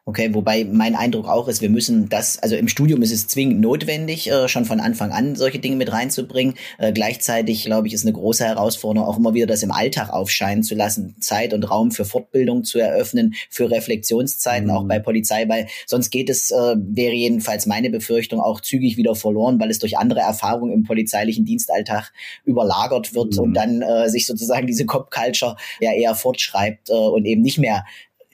[0.07, 3.61] Okay, wobei mein Eindruck auch ist, wir müssen das, also im Studium ist es zwingend
[3.61, 6.55] notwendig, äh, schon von Anfang an solche Dinge mit reinzubringen.
[6.79, 10.65] Äh, gleichzeitig, glaube ich, ist eine große Herausforderung, auch immer wieder das im Alltag aufscheinen
[10.65, 14.75] zu lassen, Zeit und Raum für Fortbildung zu eröffnen, für Reflexionszeiten, mhm.
[14.75, 19.15] auch bei Polizei, weil sonst geht es, äh, wäre jedenfalls meine Befürchtung, auch zügig wieder
[19.15, 22.13] verloren, weil es durch andere Erfahrungen im polizeilichen Dienstalltag
[22.45, 23.39] überlagert wird mhm.
[23.39, 27.85] und dann äh, sich sozusagen diese Cop-Culture ja eher fortschreibt äh, und eben nicht mehr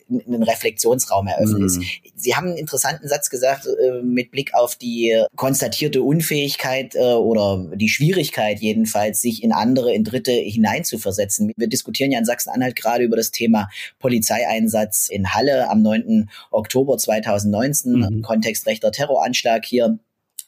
[0.09, 1.67] einen Reflexionsraum eröffnet mhm.
[1.67, 1.81] ist.
[2.15, 7.67] Sie haben einen interessanten Satz gesagt äh, mit Blick auf die konstatierte Unfähigkeit äh, oder
[7.75, 11.53] die Schwierigkeit jedenfalls, sich in andere, in Dritte hineinzuversetzen.
[11.57, 16.31] Wir diskutieren ja in Sachsen-Anhalt gerade über das Thema Polizeieinsatz in Halle am 9.
[16.51, 18.03] Oktober 2019 mhm.
[18.05, 19.99] im Kontext rechter Terroranschlag hier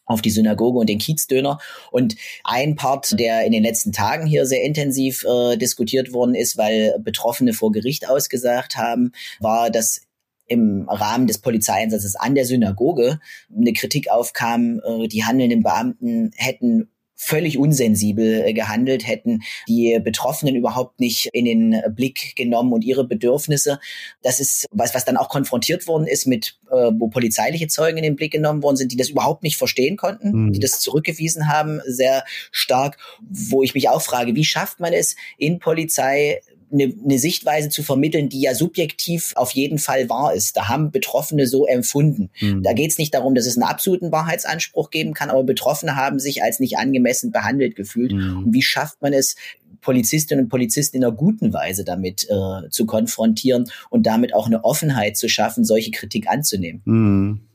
[0.09, 1.59] auf die Synagoge und den Kiezdöner.
[1.93, 6.57] Und ein Part, der in den letzten Tagen hier sehr intensiv äh, diskutiert worden ist,
[6.57, 10.03] weil Betroffene vor Gericht ausgesagt haben, war, dass
[10.47, 13.21] im Rahmen des Polizeieinsatzes an der Synagoge
[13.55, 16.89] eine Kritik aufkam, äh, die handelnden Beamten hätten
[17.21, 23.05] völlig unsensibel äh, gehandelt, hätten die Betroffenen überhaupt nicht in den Blick genommen und ihre
[23.05, 23.81] Bedürfnisse.
[24.23, 28.05] Das ist was, was dann auch konfrontiert worden ist mit, äh, wo polizeiliche Zeugen in
[28.05, 30.53] den Blick genommen worden sind, die das überhaupt nicht verstehen konnten, mhm.
[30.53, 35.17] die das zurückgewiesen haben, sehr stark, wo ich mich auch frage, wie schafft man es
[35.37, 36.41] in Polizei
[36.73, 40.57] eine, eine Sichtweise zu vermitteln, die ja subjektiv auf jeden Fall wahr ist.
[40.57, 42.31] Da haben Betroffene so empfunden.
[42.41, 42.63] Mhm.
[42.63, 46.19] Da geht es nicht darum, dass es einen absoluten Wahrheitsanspruch geben kann, aber Betroffene haben
[46.19, 48.13] sich als nicht angemessen behandelt gefühlt.
[48.13, 48.45] Mhm.
[48.45, 49.37] Und wie schafft man es,
[49.81, 54.65] Polizistinnen und Polizisten in einer guten Weise damit äh, zu konfrontieren und damit auch eine
[54.65, 56.83] Offenheit zu schaffen, solche Kritik anzunehmen?
[56.85, 57.48] Mhm.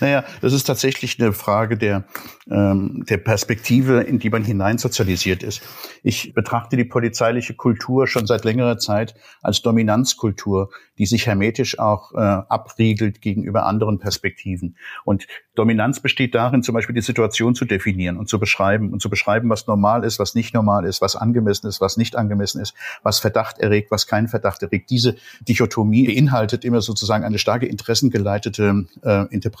[0.00, 2.04] Naja, das ist tatsächlich eine Frage der,
[2.50, 5.62] ähm, der Perspektive, in die man hineinsozialisiert ist.
[6.02, 12.12] Ich betrachte die polizeiliche Kultur schon seit längerer Zeit als Dominanzkultur, die sich hermetisch auch
[12.12, 14.76] äh, abriegelt gegenüber anderen Perspektiven.
[15.04, 19.10] Und Dominanz besteht darin, zum Beispiel die Situation zu definieren und zu beschreiben und zu
[19.10, 22.74] beschreiben, was normal ist, was nicht normal ist, was angemessen ist, was nicht angemessen ist,
[23.02, 24.90] was Verdacht erregt, was keinen Verdacht erregt.
[24.90, 29.59] Diese Dichotomie beinhaltet immer sozusagen eine starke interessengeleitete äh, Interpretation.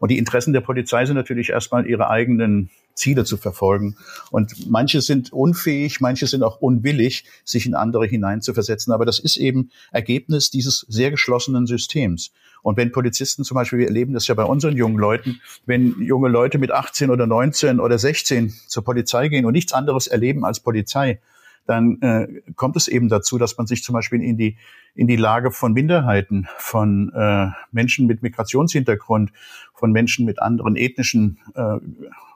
[0.00, 3.96] Und die Interessen der Polizei sind natürlich erstmal ihre eigenen Ziele zu verfolgen.
[4.30, 8.92] Und manche sind unfähig, manche sind auch unwillig, sich in andere hineinzuversetzen.
[8.92, 12.32] Aber das ist eben Ergebnis dieses sehr geschlossenen Systems.
[12.62, 16.28] Und wenn Polizisten zum Beispiel, wir erleben das ja bei unseren jungen Leuten, wenn junge
[16.28, 20.60] Leute mit 18 oder 19 oder 16 zur Polizei gehen und nichts anderes erleben als
[20.60, 21.20] Polizei,
[21.66, 24.56] dann äh, kommt es eben dazu, dass man sich zum Beispiel in die
[24.94, 29.32] in die Lage von Minderheiten, von äh, Menschen mit Migrationshintergrund,
[29.72, 31.78] von Menschen mit anderen ethnischen äh,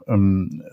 [0.08, 0.64] ähm,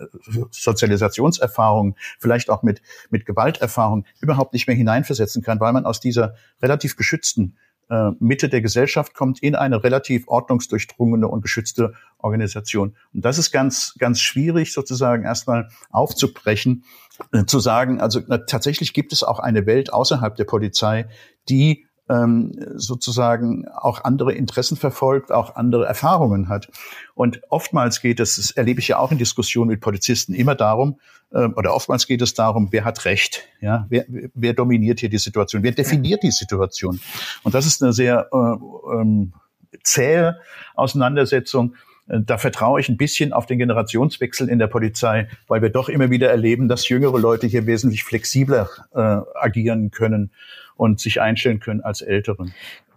[0.50, 6.34] Sozialisationserfahrungen, vielleicht auch mit, mit Gewalterfahrung überhaupt nicht mehr hineinversetzen kann, weil man aus dieser
[6.60, 7.56] relativ geschützten
[7.88, 12.96] äh, Mitte der Gesellschaft kommt in eine relativ ordnungsdurchdrungene und geschützte Organisation.
[13.14, 16.84] Und das ist ganz, ganz schwierig sozusagen erstmal aufzubrechen,
[17.32, 21.08] äh, zu sagen, also na, tatsächlich gibt es auch eine Welt außerhalb der Polizei,
[21.48, 26.68] die ähm, sozusagen auch andere Interessen verfolgt, auch andere Erfahrungen hat.
[27.14, 30.98] Und oftmals geht es, das erlebe ich ja auch in Diskussionen mit Polizisten, immer darum,
[31.32, 35.18] äh, oder oftmals geht es darum, wer hat Recht, ja, wer, wer dominiert hier die
[35.18, 37.00] Situation, wer definiert die Situation.
[37.42, 39.32] Und das ist eine sehr äh, ähm,
[39.82, 40.38] zähe
[40.74, 41.74] Auseinandersetzung.
[42.08, 45.88] Äh, da vertraue ich ein bisschen auf den Generationswechsel in der Polizei, weil wir doch
[45.88, 49.00] immer wieder erleben, dass jüngere Leute hier wesentlich flexibler äh,
[49.34, 50.30] agieren können
[50.76, 52.54] und sich einstellen können als Älteren.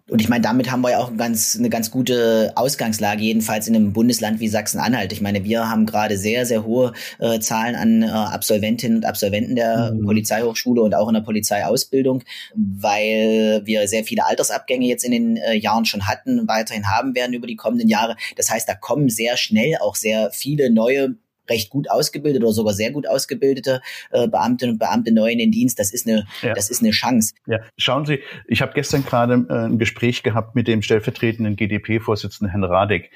[0.09, 3.75] Und ich meine, damit haben wir ja auch ganz, eine ganz gute Ausgangslage, jedenfalls in
[3.75, 5.11] einem Bundesland wie Sachsen-Anhalt.
[5.13, 9.55] Ich meine, wir haben gerade sehr, sehr hohe äh, Zahlen an äh, Absolventinnen und Absolventen
[9.55, 10.05] der mhm.
[10.05, 12.23] Polizeihochschule und auch in der Polizeiausbildung,
[12.55, 17.33] weil wir sehr viele Altersabgänge jetzt in den äh, Jahren schon hatten, weiterhin haben werden
[17.33, 18.15] über die kommenden Jahre.
[18.35, 21.15] Das heißt, da kommen sehr schnell auch sehr viele neue
[21.49, 23.81] recht gut ausgebildete oder sogar sehr gut ausgebildete
[24.11, 25.79] äh, Beamtinnen und Beamte neu in den Dienst.
[25.79, 26.53] Das ist eine, ja.
[26.53, 27.33] das ist eine Chance.
[27.47, 32.51] Ja, schauen Sie, ich habe gestern gerade äh, ein Gespräch gehabt mit dem stellvertretenden GdP-Vorsitzenden
[32.51, 33.11] Herrn Radek.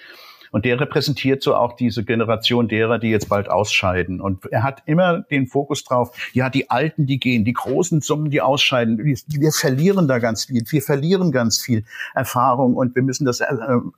[0.53, 4.21] Und der repräsentiert so auch diese Generation derer, die jetzt bald ausscheiden.
[4.21, 8.29] Und er hat immer den Fokus drauf, ja, die Alten, die gehen, die großen Summen,
[8.29, 9.03] die ausscheiden.
[9.03, 10.61] Wir verlieren da ganz viel.
[10.69, 13.47] Wir verlieren ganz viel Erfahrung und wir müssen das äh,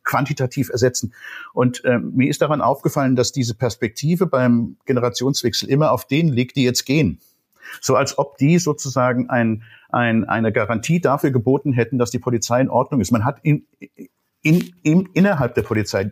[0.06, 1.14] quantitativ ersetzen.
[1.54, 6.56] Und äh, mir ist daran aufgefallen, dass diese Perspektive beim Generationswechsel immer auf denen liegt,
[6.56, 7.20] die jetzt gehen.
[7.82, 12.62] So als ob die sozusagen ein, ein, eine Garantie dafür geboten hätten, dass die Polizei
[12.62, 13.12] in Ordnung ist.
[13.12, 13.66] Man hat in,
[14.46, 16.12] in, in, innerhalb der Polizei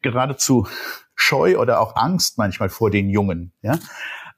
[0.00, 0.66] geradezu
[1.16, 3.52] Scheu oder auch Angst manchmal vor den Jungen.
[3.62, 3.78] Ja?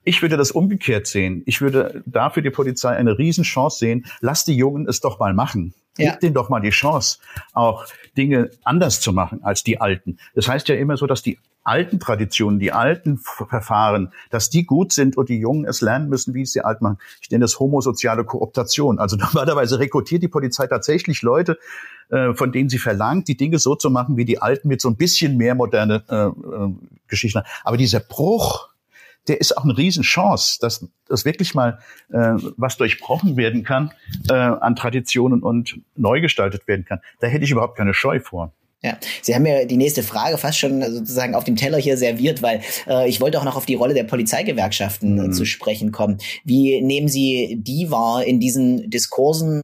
[0.03, 1.43] Ich würde das umgekehrt sehen.
[1.45, 4.05] Ich würde dafür die Polizei eine Riesenchance sehen.
[4.21, 5.75] Lass die Jungen es doch mal machen.
[5.97, 6.11] Ja.
[6.11, 7.19] Gib denen doch mal die Chance,
[7.53, 10.17] auch Dinge anders zu machen als die Alten.
[10.35, 14.93] Das heißt ja immer so, dass die alten Traditionen, die alten Verfahren, dass die gut
[14.93, 16.97] sind und die Jungen es lernen müssen, wie es die Alten machen.
[17.21, 18.99] Ich nenne das homosoziale Kooptation.
[18.99, 21.57] Also normalerweise rekrutiert die Polizei tatsächlich Leute,
[22.09, 24.89] äh, von denen sie verlangt, die Dinge so zu machen, wie die Alten mit so
[24.89, 26.73] ein bisschen mehr moderne äh, äh,
[27.07, 27.41] Geschichten.
[27.63, 28.69] Aber dieser Bruch,
[29.27, 31.79] der ist auch eine Riesenchance, dass, dass wirklich mal
[32.11, 33.91] äh, was durchbrochen werden kann
[34.29, 36.99] äh, an Traditionen und neu gestaltet werden kann.
[37.19, 38.53] Da hätte ich überhaupt keine Scheu vor.
[38.83, 42.43] Ja, Sie haben mir die nächste Frage fast schon sozusagen auf dem Teller hier serviert,
[42.43, 45.33] weil äh, ich wollte auch noch auf die Rolle der Polizeigewerkschaften mhm.
[45.33, 46.19] zu sprechen kommen.
[46.43, 49.61] Wie nehmen Sie die wahr in diesen Diskursen?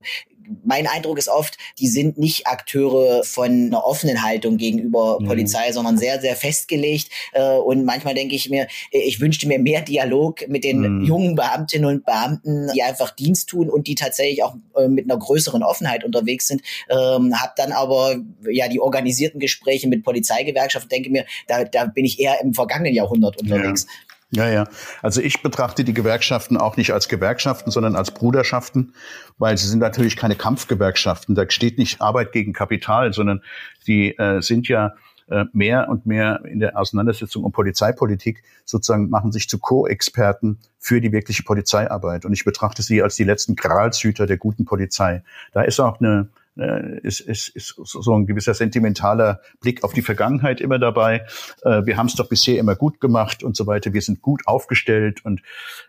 [0.64, 5.28] Mein Eindruck ist oft, die sind nicht Akteure von einer offenen Haltung gegenüber mhm.
[5.28, 7.10] Polizei, sondern sehr, sehr festgelegt.
[7.34, 11.06] Äh, und manchmal denke ich mir, ich wünschte mir mehr Dialog mit den mhm.
[11.06, 15.20] jungen Beamtinnen und Beamten, die einfach Dienst tun und die tatsächlich auch äh, mit einer
[15.20, 16.62] größeren Offenheit unterwegs sind.
[16.90, 18.16] Ähm, hab dann aber
[18.50, 22.94] ja die organisierten Gespräche mit Polizeigewerkschaften, denke mir, da, da bin ich eher im vergangenen
[22.94, 23.86] Jahrhundert unterwegs.
[23.88, 24.13] Ja.
[24.36, 24.68] Ja, ja.
[25.04, 28.94] Also ich betrachte die Gewerkschaften auch nicht als Gewerkschaften, sondern als Bruderschaften,
[29.38, 31.36] weil sie sind natürlich keine Kampfgewerkschaften.
[31.36, 33.44] Da steht nicht Arbeit gegen Kapital, sondern
[33.86, 34.94] die äh, sind ja
[35.30, 41.00] äh, mehr und mehr in der Auseinandersetzung um Polizeipolitik sozusagen machen sich zu Co-Experten für
[41.00, 42.26] die wirkliche Polizeiarbeit.
[42.26, 45.24] Und ich betrachte sie als die letzten Gralshüter der guten Polizei.
[45.52, 50.62] Da ist auch eine ist, ist, ist so ein gewisser sentimentaler Blick auf die Vergangenheit
[50.62, 51.26] immer dabei.
[51.64, 53.94] Äh, wir haben es doch bisher immer gut gemacht und so weiter.
[53.94, 55.42] Wir sind gut aufgestellt und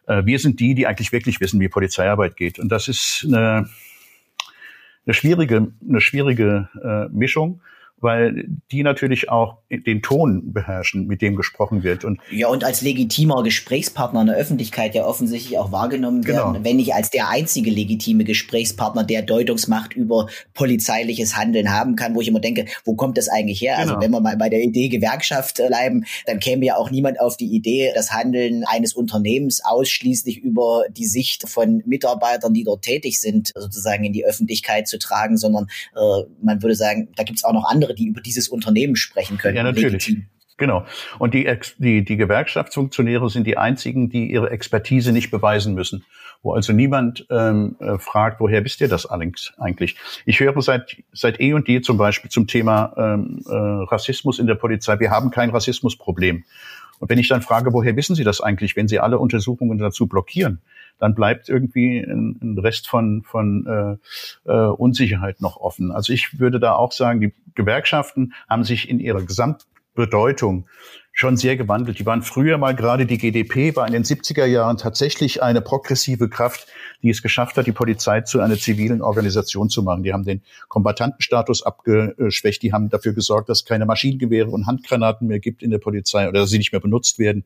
[0.07, 2.59] äh, wir sind die, die eigentlich wirklich wissen, wie Polizeiarbeit geht.
[2.59, 3.69] Und das ist eine,
[5.07, 7.61] eine schwierige, eine schwierige äh, Mischung
[8.05, 12.05] weil die natürlich auch den Ton beherrschen, mit dem gesprochen wird.
[12.05, 16.65] Und ja, und als legitimer Gesprächspartner in der Öffentlichkeit ja offensichtlich auch wahrgenommen werden, genau.
[16.65, 22.21] wenn nicht als der einzige legitime Gesprächspartner, der Deutungsmacht über polizeiliches Handeln haben kann, wo
[22.21, 23.79] ich immer denke, wo kommt das eigentlich her?
[23.79, 23.95] Also genau.
[23.95, 27.21] Also wenn wir mal bei der Idee Gewerkschaft äh, bleiben, dann käme ja auch niemand
[27.21, 32.83] auf die Idee, das Handeln eines Unternehmens ausschließlich über die Sicht von Mitarbeitern, die dort
[32.83, 37.39] tätig sind, sozusagen in die Öffentlichkeit zu tragen, sondern äh, man würde sagen, da gibt
[37.39, 39.57] es auch noch andere die über dieses Unternehmen sprechen können.
[39.57, 40.07] Ja, natürlich.
[40.07, 40.27] Legitim.
[40.57, 40.87] Genau.
[41.19, 46.05] Und die, die, die Gewerkschaftsfunktionäre sind die einzigen, die ihre Expertise nicht beweisen müssen.
[46.43, 49.97] Wo also niemand ähm, äh, fragt, woher wisst ihr das eigentlich?
[50.27, 54.47] Ich höre seit, seit eh und je zum Beispiel zum Thema ähm, äh, Rassismus in
[54.47, 55.01] der Polizei.
[55.01, 56.45] Wir haben kein Rassismusproblem.
[57.01, 60.07] Und wenn ich dann frage, woher wissen Sie das eigentlich, wenn Sie alle Untersuchungen dazu
[60.07, 60.61] blockieren?
[60.99, 63.99] Dann bleibt irgendwie ein, ein Rest von, von
[64.47, 65.91] äh, äh, Unsicherheit noch offen.
[65.93, 70.67] Also ich würde da auch sagen, die Gewerkschaften haben sich in ihrer Gesamtbedeutung
[71.17, 72.01] schon sehr gewandelt.
[72.01, 76.29] Die waren früher mal gerade die GDP, war in den 70er Jahren tatsächlich eine progressive
[76.29, 76.67] Kraft,
[77.03, 80.03] die es geschafft hat, die Polizei zu einer zivilen Organisation zu machen.
[80.03, 85.39] Die haben den Kombatantenstatus abgeschwächt, die haben dafür gesorgt, dass keine Maschinengewehre und Handgranaten mehr
[85.39, 87.45] gibt in der Polizei oder dass sie nicht mehr benutzt werden.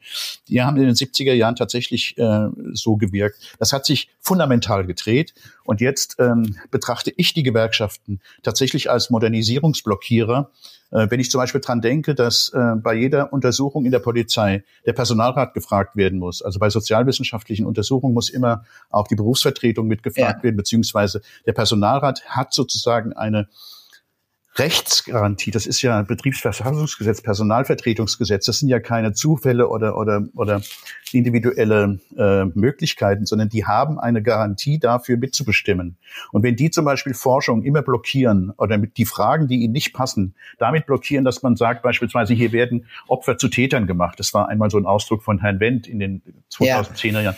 [0.48, 3.54] Die haben in den 70er Jahren tatsächlich äh, so gewirkt.
[3.58, 5.34] Das hat sich fundamental gedreht
[5.68, 10.50] und jetzt ähm, betrachte ich die Gewerkschaften tatsächlich als Modernisierungsblockierer
[10.90, 14.64] äh, wenn ich zum Beispiel dran denke, dass äh, bei jeder Untersuchung in der Polizei
[14.86, 16.40] der Personalrat gefragt werden muss.
[16.40, 20.42] Also bei sozialwissenschaftlichen Untersuchungen muss immer auch die Berufsvertretung mitgefragt ja.
[20.42, 23.48] werden, beziehungsweise der Personalrat hat sozusagen eine
[24.58, 30.62] Rechtsgarantie, das ist ja Betriebsverfassungsgesetz, Personalvertretungsgesetz, das sind ja keine Zufälle oder, oder, oder
[31.12, 35.96] individuelle äh, Möglichkeiten, sondern die haben eine Garantie dafür mitzubestimmen.
[36.32, 39.94] Und wenn die zum Beispiel Forschung immer blockieren oder mit die Fragen, die ihnen nicht
[39.94, 44.18] passen, damit blockieren, dass man sagt, beispielsweise hier werden Opfer zu Tätern gemacht.
[44.18, 47.36] Das war einmal so ein Ausdruck von Herrn Wendt in den 2010er Jahren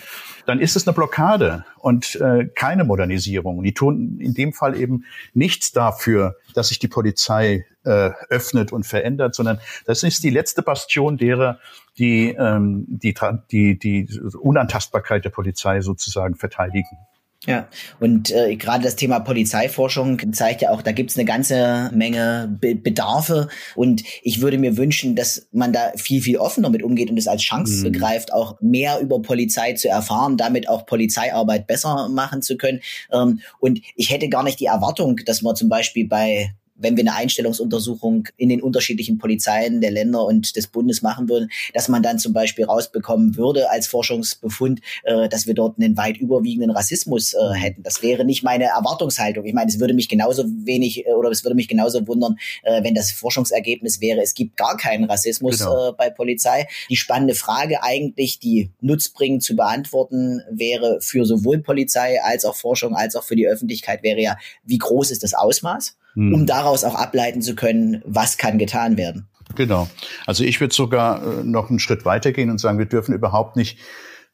[0.51, 3.63] dann ist es eine Blockade und äh, keine Modernisierung.
[3.63, 8.85] Die tun in dem Fall eben nichts dafür, dass sich die Polizei äh, öffnet und
[8.85, 11.61] verändert, sondern das ist die letzte Bastion derer,
[11.99, 13.15] die ähm, die,
[13.53, 16.99] die, die Unantastbarkeit der Polizei sozusagen verteidigen.
[17.47, 17.69] Ja,
[18.01, 22.75] und äh, gerade das Thema Polizeiforschung zeigt ja auch, da gibt's eine ganze Menge Be
[22.75, 27.17] Bedarfe und ich würde mir wünschen, dass man da viel, viel offener mit umgeht und
[27.17, 27.93] es als Chance mhm.
[27.93, 32.81] begreift, auch mehr über Polizei zu erfahren, damit auch Polizeiarbeit besser machen zu können.
[33.11, 37.03] Ähm, und ich hätte gar nicht die Erwartung, dass man zum Beispiel bei wenn wir
[37.03, 42.03] eine Einstellungsuntersuchung in den unterschiedlichen Polizeien der Länder und des Bundes machen würden, dass man
[42.03, 47.35] dann zum Beispiel rausbekommen würde als Forschungsbefund, äh, dass wir dort einen weit überwiegenden Rassismus
[47.35, 47.83] äh, hätten.
[47.83, 49.45] Das wäre nicht meine Erwartungshaltung.
[49.45, 52.83] Ich meine, es würde mich genauso wenig äh, oder es würde mich genauso wundern, äh,
[52.83, 55.91] wenn das Forschungsergebnis wäre, es gibt gar keinen Rassismus genau.
[55.91, 56.67] äh, bei Polizei.
[56.89, 62.95] Die spannende Frage eigentlich, die nutzbringend zu beantworten wäre für sowohl Polizei als auch Forschung
[62.95, 65.97] als auch für die Öffentlichkeit wäre ja, wie groß ist das Ausmaß?
[66.21, 66.35] Hm.
[66.35, 69.27] um daraus auch ableiten zu können, was kann getan werden.
[69.57, 69.89] Genau.
[70.27, 73.79] Also ich würde sogar äh, noch einen Schritt weitergehen und sagen, wir dürfen überhaupt nicht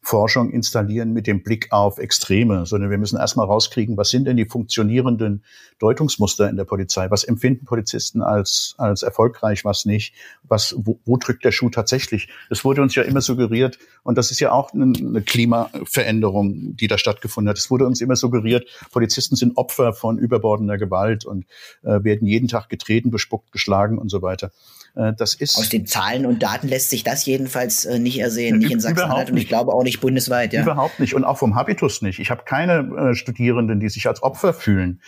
[0.07, 4.37] Forschung installieren mit dem Blick auf Extreme, sondern wir müssen erstmal rauskriegen, was sind denn
[4.37, 5.43] die funktionierenden
[5.81, 7.11] Deutungsmuster in der Polizei?
[7.11, 10.15] Was empfinden Polizisten als, als erfolgreich, was nicht?
[10.45, 12.29] Was, wo, wo drückt der Schuh tatsächlich?
[12.51, 16.99] Es wurde uns ja immer suggeriert, und das ist ja auch eine, Klimaveränderung, die da
[16.99, 17.59] stattgefunden hat.
[17.59, 21.47] Es wurde uns immer suggeriert, Polizisten sind Opfer von überbordender Gewalt und
[21.83, 24.53] äh, werden jeden Tag getreten, bespuckt, geschlagen und so weiter.
[24.97, 28.59] Äh, das ist Aus den Zahlen und Daten lässt sich das jedenfalls äh, nicht ersehen,
[28.59, 30.53] nicht in Sachsen-Anhalt und ich glaube auch nicht bundesweit.
[30.53, 30.63] Ja.
[30.63, 32.19] Überhaupt nicht und auch vom Habitus nicht.
[32.19, 35.01] Ich habe keine äh, Studierenden, die sich als Opfer fühlen.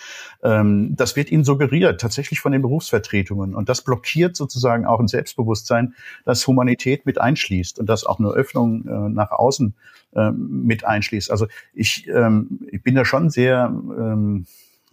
[0.42, 3.54] Ähm, das wird ihnen suggeriert, tatsächlich von den Berufsvertretungen.
[3.54, 8.28] Und das blockiert sozusagen auch ein Selbstbewusstsein, das Humanität mit einschließt und das auch eine
[8.28, 9.74] Öffnung äh, nach außen
[10.14, 11.30] äh, mit einschließt.
[11.30, 13.72] Also ich, ähm, ich bin da schon sehr...
[13.72, 14.46] Ähm,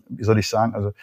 [0.09, 0.93] wie soll ich sagen, also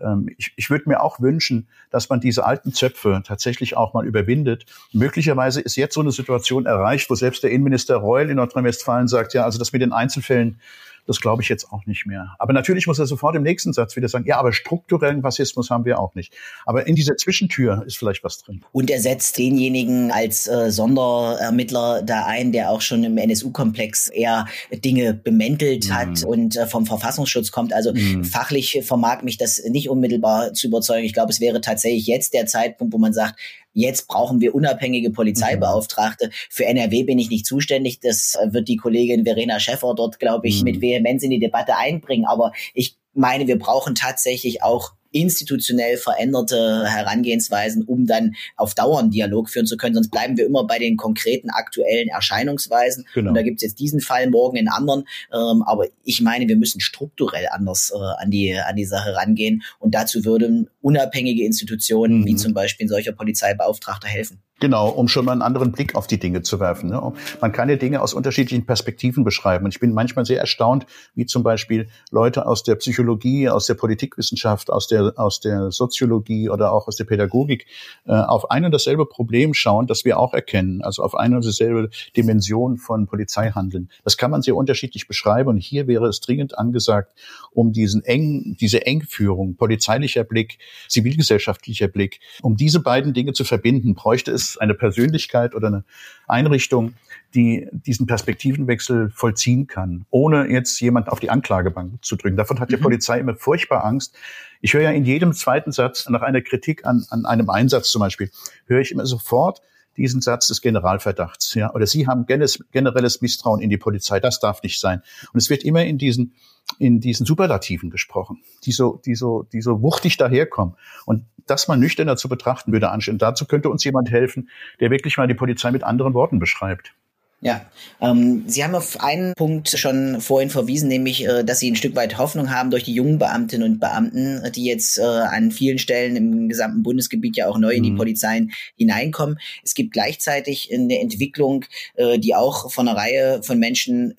[0.00, 4.06] ähm, ich, ich würde mir auch wünschen, dass man diese alten Zöpfe tatsächlich auch mal
[4.06, 4.66] überwindet.
[4.92, 9.34] Möglicherweise ist jetzt so eine Situation erreicht, wo selbst der Innenminister Reul in Nordrhein-Westfalen sagt,
[9.34, 10.60] ja, also das mit den Einzelfällen,
[11.08, 12.36] das glaube ich jetzt auch nicht mehr.
[12.38, 15.86] Aber natürlich muss er sofort im nächsten Satz wieder sagen, ja, aber strukturellen Rassismus haben
[15.86, 16.34] wir auch nicht.
[16.66, 18.62] Aber in dieser Zwischentür ist vielleicht was drin.
[18.72, 24.46] Und er setzt denjenigen als äh, Sonderermittler da ein, der auch schon im NSU-Komplex eher
[24.70, 25.94] Dinge bemäntelt mhm.
[25.94, 27.72] hat und äh, vom Verfassungsschutz kommt.
[27.72, 28.24] Also mhm.
[28.24, 31.06] fachlich vermag mich das nicht unmittelbar zu überzeugen.
[31.06, 33.38] Ich glaube, es wäre tatsächlich jetzt der Zeitpunkt, wo man sagt,
[33.78, 36.30] Jetzt brauchen wir unabhängige Polizeibeauftragte.
[36.50, 38.00] Für NRW bin ich nicht zuständig.
[38.00, 40.64] Das wird die Kollegin Verena Schäffer dort, glaube ich, mhm.
[40.64, 42.24] mit Vehemenz in die Debatte einbringen.
[42.24, 49.10] Aber ich meine, wir brauchen tatsächlich auch institutionell veränderte Herangehensweisen, um dann auf Dauer einen
[49.10, 49.94] Dialog führen zu können.
[49.94, 53.06] Sonst bleiben wir immer bei den konkreten aktuellen Erscheinungsweisen.
[53.14, 53.30] Genau.
[53.30, 55.04] Und da gibt es jetzt diesen Fall, morgen einen anderen.
[55.32, 59.62] Ähm, aber ich meine, wir müssen strukturell anders äh, an, die, an die Sache rangehen.
[59.78, 62.26] Und dazu würden unabhängige Institutionen, mhm.
[62.26, 64.42] wie zum Beispiel ein solcher Polizeibeauftragter, helfen.
[64.60, 66.90] Genau, um schon mal einen anderen Blick auf die Dinge zu werfen.
[66.90, 67.12] Ne?
[67.40, 69.64] Man kann ja Dinge aus unterschiedlichen Perspektiven beschreiben.
[69.64, 73.74] Und ich bin manchmal sehr erstaunt, wie zum Beispiel Leute aus der Psychologie, aus der
[73.74, 77.66] Politikwissenschaft, aus der, aus der Soziologie oder auch aus der Pädagogik
[78.06, 80.82] äh, auf ein und dasselbe Problem schauen, das wir auch erkennen.
[80.82, 83.90] Also auf eine und dieselbe Dimension von Polizeihandeln.
[84.04, 85.48] Das kann man sehr unterschiedlich beschreiben.
[85.50, 87.12] Und hier wäre es dringend angesagt,
[87.52, 90.58] um diesen eng, diese Engführung, polizeilicher Blick,
[90.88, 95.84] zivilgesellschaftlicher Blick, um diese beiden Dinge zu verbinden, bräuchte es eine Persönlichkeit oder eine
[96.28, 96.94] Einrichtung,
[97.34, 102.36] die diesen Perspektivenwechsel vollziehen kann, ohne jetzt jemand auf die Anklagebank zu drücken.
[102.36, 102.82] Davon hat die mhm.
[102.82, 104.16] Polizei immer furchtbar Angst.
[104.60, 108.00] Ich höre ja in jedem zweiten Satz nach einer Kritik an, an einem Einsatz zum
[108.00, 108.30] Beispiel,
[108.66, 109.62] höre ich immer sofort
[109.98, 114.62] diesen Satz des Generalverdachts, ja, oder Sie haben generelles Misstrauen in die Polizei, das darf
[114.62, 115.02] nicht sein.
[115.32, 116.34] Und es wird immer in diesen,
[116.78, 120.76] in diesen Superlativen gesprochen, die so, die so, die so wuchtig daherkommen.
[121.04, 123.18] Und das mal nüchterner zu betrachten würde anstehen.
[123.18, 124.48] Dazu könnte uns jemand helfen,
[124.80, 126.94] der wirklich mal die Polizei mit anderen Worten beschreibt.
[127.40, 127.64] Ja,
[128.00, 131.94] ähm, Sie haben auf einen Punkt schon vorhin verwiesen, nämlich, äh, dass Sie ein Stück
[131.94, 136.16] weit Hoffnung haben durch die jungen Beamtinnen und Beamten, die jetzt äh, an vielen Stellen
[136.16, 137.96] im gesamten Bundesgebiet ja auch neu in die mhm.
[137.96, 139.38] Polizeien hineinkommen.
[139.62, 141.64] Es gibt gleichzeitig eine Entwicklung,
[141.94, 144.16] äh, die auch von einer Reihe von Menschen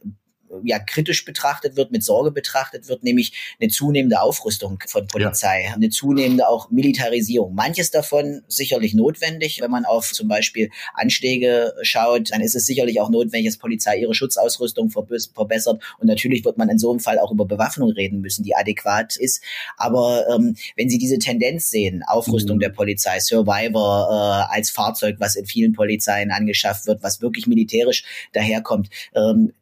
[0.64, 5.74] ja kritisch betrachtet wird, mit Sorge betrachtet wird, nämlich eine zunehmende Aufrüstung von Polizei, ja.
[5.74, 7.54] eine zunehmende auch Militarisierung.
[7.54, 13.00] Manches davon sicherlich notwendig, wenn man auf zum Beispiel Anschläge schaut, dann ist es sicherlich
[13.02, 17.20] auch notwendig, dass Polizei ihre Schutzausrüstung verbessert und natürlich wird man in so einem Fall
[17.20, 19.44] auch über Bewaffnung reden müssen, die adäquat ist.
[19.78, 22.62] Aber ähm, wenn Sie diese Tendenz sehen, Aufrüstung mhm.
[22.62, 28.04] der Polizei, Survivor äh, als Fahrzeug, was in vielen Polizeien angeschafft wird, was wirklich militärisch
[28.34, 29.54] daherkommt, ähm,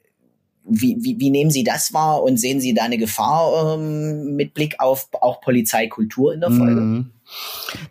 [0.70, 4.54] wie, wie, wie nehmen Sie das wahr und sehen Sie da eine Gefahr ähm, mit
[4.54, 6.82] Blick auf auch Polizeikultur in der Folge?
[6.82, 7.12] Mhm.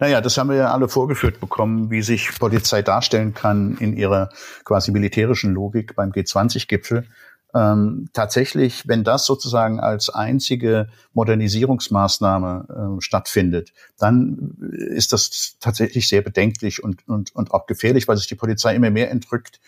[0.01, 4.31] Naja, das haben wir ja alle vorgeführt bekommen, wie sich Polizei darstellen kann in ihrer
[4.64, 7.07] quasi militärischen Logik beim G20-Gipfel.
[7.55, 14.57] Ähm, tatsächlich, wenn das sozusagen als einzige Modernisierungsmaßnahme äh, stattfindet, dann
[14.89, 18.91] ist das tatsächlich sehr bedenklich und, und, und auch gefährlich, weil sich die Polizei immer
[18.91, 19.61] mehr entrückt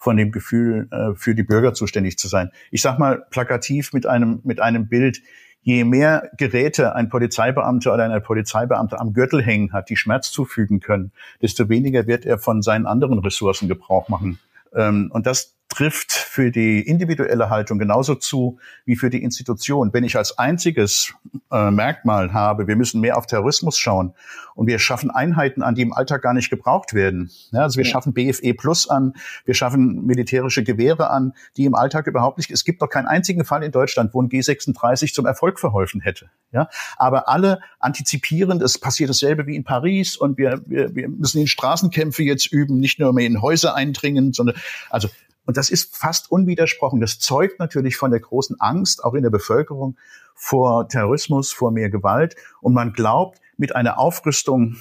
[0.00, 2.50] von dem Gefühl, äh, für die Bürger zuständig zu sein.
[2.70, 5.22] Ich sag mal plakativ mit einem, mit einem Bild,
[5.62, 10.80] je mehr Geräte ein Polizeibeamter oder eine Polizeibeamte am Gürtel hängen hat, die Schmerz zufügen
[10.80, 14.38] können, desto weniger wird er von seinen anderen Ressourcen Gebrauch machen.
[14.74, 19.92] Ähm, und das trifft für die individuelle Haltung genauso zu wie für die Institution.
[19.92, 21.14] Wenn ich als einziges
[21.50, 24.12] äh, Merkmal habe, wir müssen mehr auf Terrorismus schauen
[24.56, 27.30] und wir schaffen Einheiten an, die im Alltag gar nicht gebraucht werden.
[27.52, 27.90] Ja, also wir ja.
[27.90, 29.14] schaffen BFE Plus an,
[29.44, 32.50] wir schaffen militärische Gewehre an, die im Alltag überhaupt nicht.
[32.50, 36.30] Es gibt doch keinen einzigen Fall in Deutschland, wo ein G36 zum Erfolg verholfen hätte.
[36.52, 41.40] Ja, aber alle antizipieren, es passiert dasselbe wie in Paris und wir, wir, wir müssen
[41.40, 44.56] in Straßenkämpfe jetzt üben, nicht nur mehr in Häuser eindringen, sondern
[44.90, 45.08] also
[45.50, 47.00] und das ist fast unwidersprochen.
[47.00, 49.96] Das zeugt natürlich von der großen Angst, auch in der Bevölkerung,
[50.36, 52.36] vor Terrorismus, vor mehr Gewalt.
[52.60, 54.76] Und man glaubt, mit einer Aufrüstung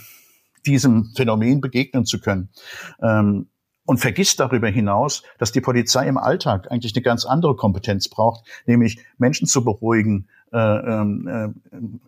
[0.67, 2.49] diesem Phänomen begegnen zu können.
[3.01, 3.47] Ähm,
[3.88, 8.45] und vergisst darüber hinaus, dass die Polizei im Alltag eigentlich eine ganz andere Kompetenz braucht,
[8.67, 11.49] nämlich Menschen zu beruhigen, äh, äh,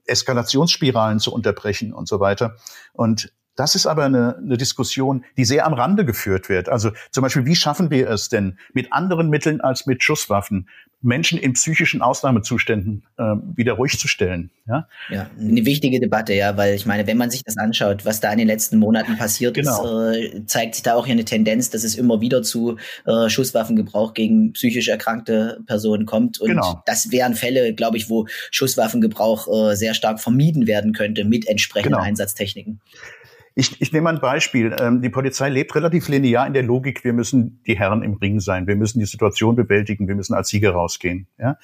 [0.06, 2.58] Eskalationsspiralen zu unterbrechen und so weiter.
[2.94, 6.68] Und das ist aber eine, eine Diskussion, die sehr am Rande geführt wird.
[6.68, 10.68] Also zum Beispiel, wie schaffen wir es denn mit anderen Mitteln als mit Schusswaffen,
[11.04, 14.50] Menschen in psychischen Ausnahmezuständen äh, wieder ruhig zu stellen?
[14.68, 14.88] Ja?
[15.12, 18.32] ja, eine wichtige Debatte, ja, weil ich meine, wenn man sich das anschaut, was da
[18.32, 20.10] in den letzten Monaten passiert genau.
[20.10, 23.30] ist, äh, zeigt sich da auch hier eine Tendenz, dass es immer wieder zu äh,
[23.30, 26.42] Schusswaffengebrauch gegen psychisch erkrankte Personen kommt.
[26.42, 26.82] Und genau.
[26.88, 31.94] das wären Fälle, glaube ich, wo Schusswaffengebrauch äh, sehr stark vermieden werden könnte mit entsprechenden
[31.94, 32.04] genau.
[32.04, 32.82] Einsatztechniken.
[33.54, 34.76] Ich, ich nehme ein Beispiel.
[34.80, 38.40] Ähm, die Polizei lebt relativ linear in der Logik, wir müssen die Herren im Ring
[38.40, 41.28] sein, wir müssen die Situation bewältigen, wir müssen als Sieger rausgehen.
[41.38, 41.58] Ja?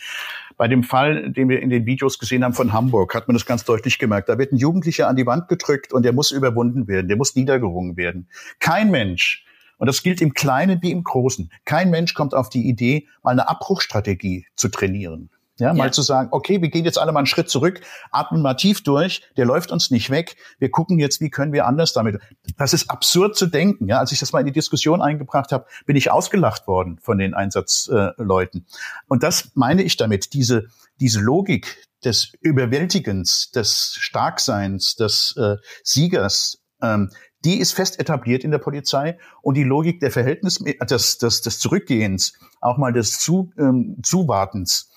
[0.58, 3.46] Bei dem Fall, den wir in den Videos gesehen haben von Hamburg, hat man das
[3.46, 4.28] ganz deutlich gemerkt.
[4.28, 7.36] Da wird ein Jugendlicher an die Wand gedrückt und der muss überwunden werden, der muss
[7.36, 8.28] niedergerungen werden.
[8.60, 9.46] Kein Mensch
[9.78, 11.52] und das gilt im Kleinen wie im Großen.
[11.66, 15.30] Kein Mensch kommt auf die Idee, mal eine Abbruchstrategie zu trainieren.
[15.60, 15.92] Ja, mal ja.
[15.92, 17.82] zu sagen, okay, wir gehen jetzt alle mal einen Schritt zurück,
[18.12, 20.36] atmen mal tief durch, der läuft uns nicht weg.
[20.60, 22.20] Wir gucken jetzt, wie können wir anders damit.
[22.58, 23.88] Das ist absurd zu denken.
[23.88, 27.18] Ja, als ich das mal in die Diskussion eingebracht habe, bin ich ausgelacht worden von
[27.18, 28.68] den Einsatzleuten.
[29.08, 30.68] Und das meine ich damit, diese,
[31.00, 37.10] diese Logik des Überwältigens, des Starkseins, des äh, Siegers, ähm,
[37.46, 41.60] die ist fest etabliert in der Polizei und die Logik der Verhältnis, des, des, des
[41.60, 44.92] Zurückgehens, auch mal des Zu, ähm, Zuwartens,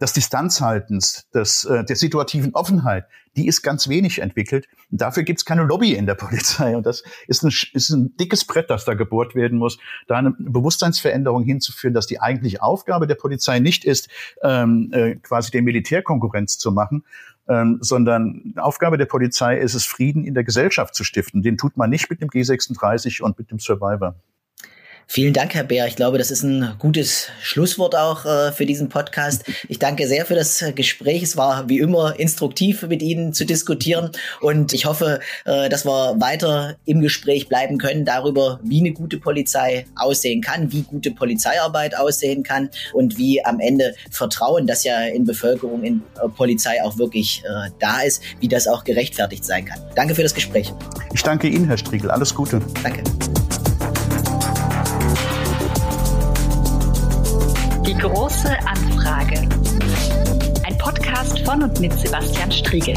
[0.00, 4.68] des Distanzhaltens, des, äh, der situativen Offenheit, die ist ganz wenig entwickelt.
[4.90, 6.76] Und dafür gibt es keine Lobby in der Polizei.
[6.76, 10.34] Und das ist ein, ist ein dickes Brett, das da gebohrt werden muss, da eine
[10.38, 14.08] Bewusstseinsveränderung hinzuführen, dass die eigentliche Aufgabe der Polizei nicht ist,
[14.42, 17.04] ähm, äh, quasi der Militärkonkurrenz zu machen,
[17.48, 21.42] ähm, sondern Aufgabe der Polizei ist es, Frieden in der Gesellschaft zu stiften.
[21.42, 24.16] Den tut man nicht mit dem G36 und mit dem Survivor.
[25.06, 25.86] Vielen Dank, Herr Bär.
[25.86, 29.44] Ich glaube, das ist ein gutes Schlusswort auch äh, für diesen Podcast.
[29.68, 31.22] Ich danke sehr für das Gespräch.
[31.22, 36.20] Es war wie immer instruktiv mit Ihnen zu diskutieren und ich hoffe, äh, dass wir
[36.20, 41.96] weiter im Gespräch bleiben können darüber, wie eine gute Polizei aussehen kann, wie gute Polizeiarbeit
[41.96, 46.98] aussehen kann und wie am Ende Vertrauen, das ja in Bevölkerung, in äh, Polizei auch
[46.98, 49.78] wirklich äh, da ist, wie das auch gerechtfertigt sein kann.
[49.94, 50.72] Danke für das Gespräch.
[51.12, 52.10] Ich danke Ihnen, Herr Striegel.
[52.10, 52.60] Alles Gute.
[52.82, 53.02] Danke.
[58.08, 59.48] Große Anfrage.
[60.66, 62.94] Ein Podcast von und mit Sebastian Striegel.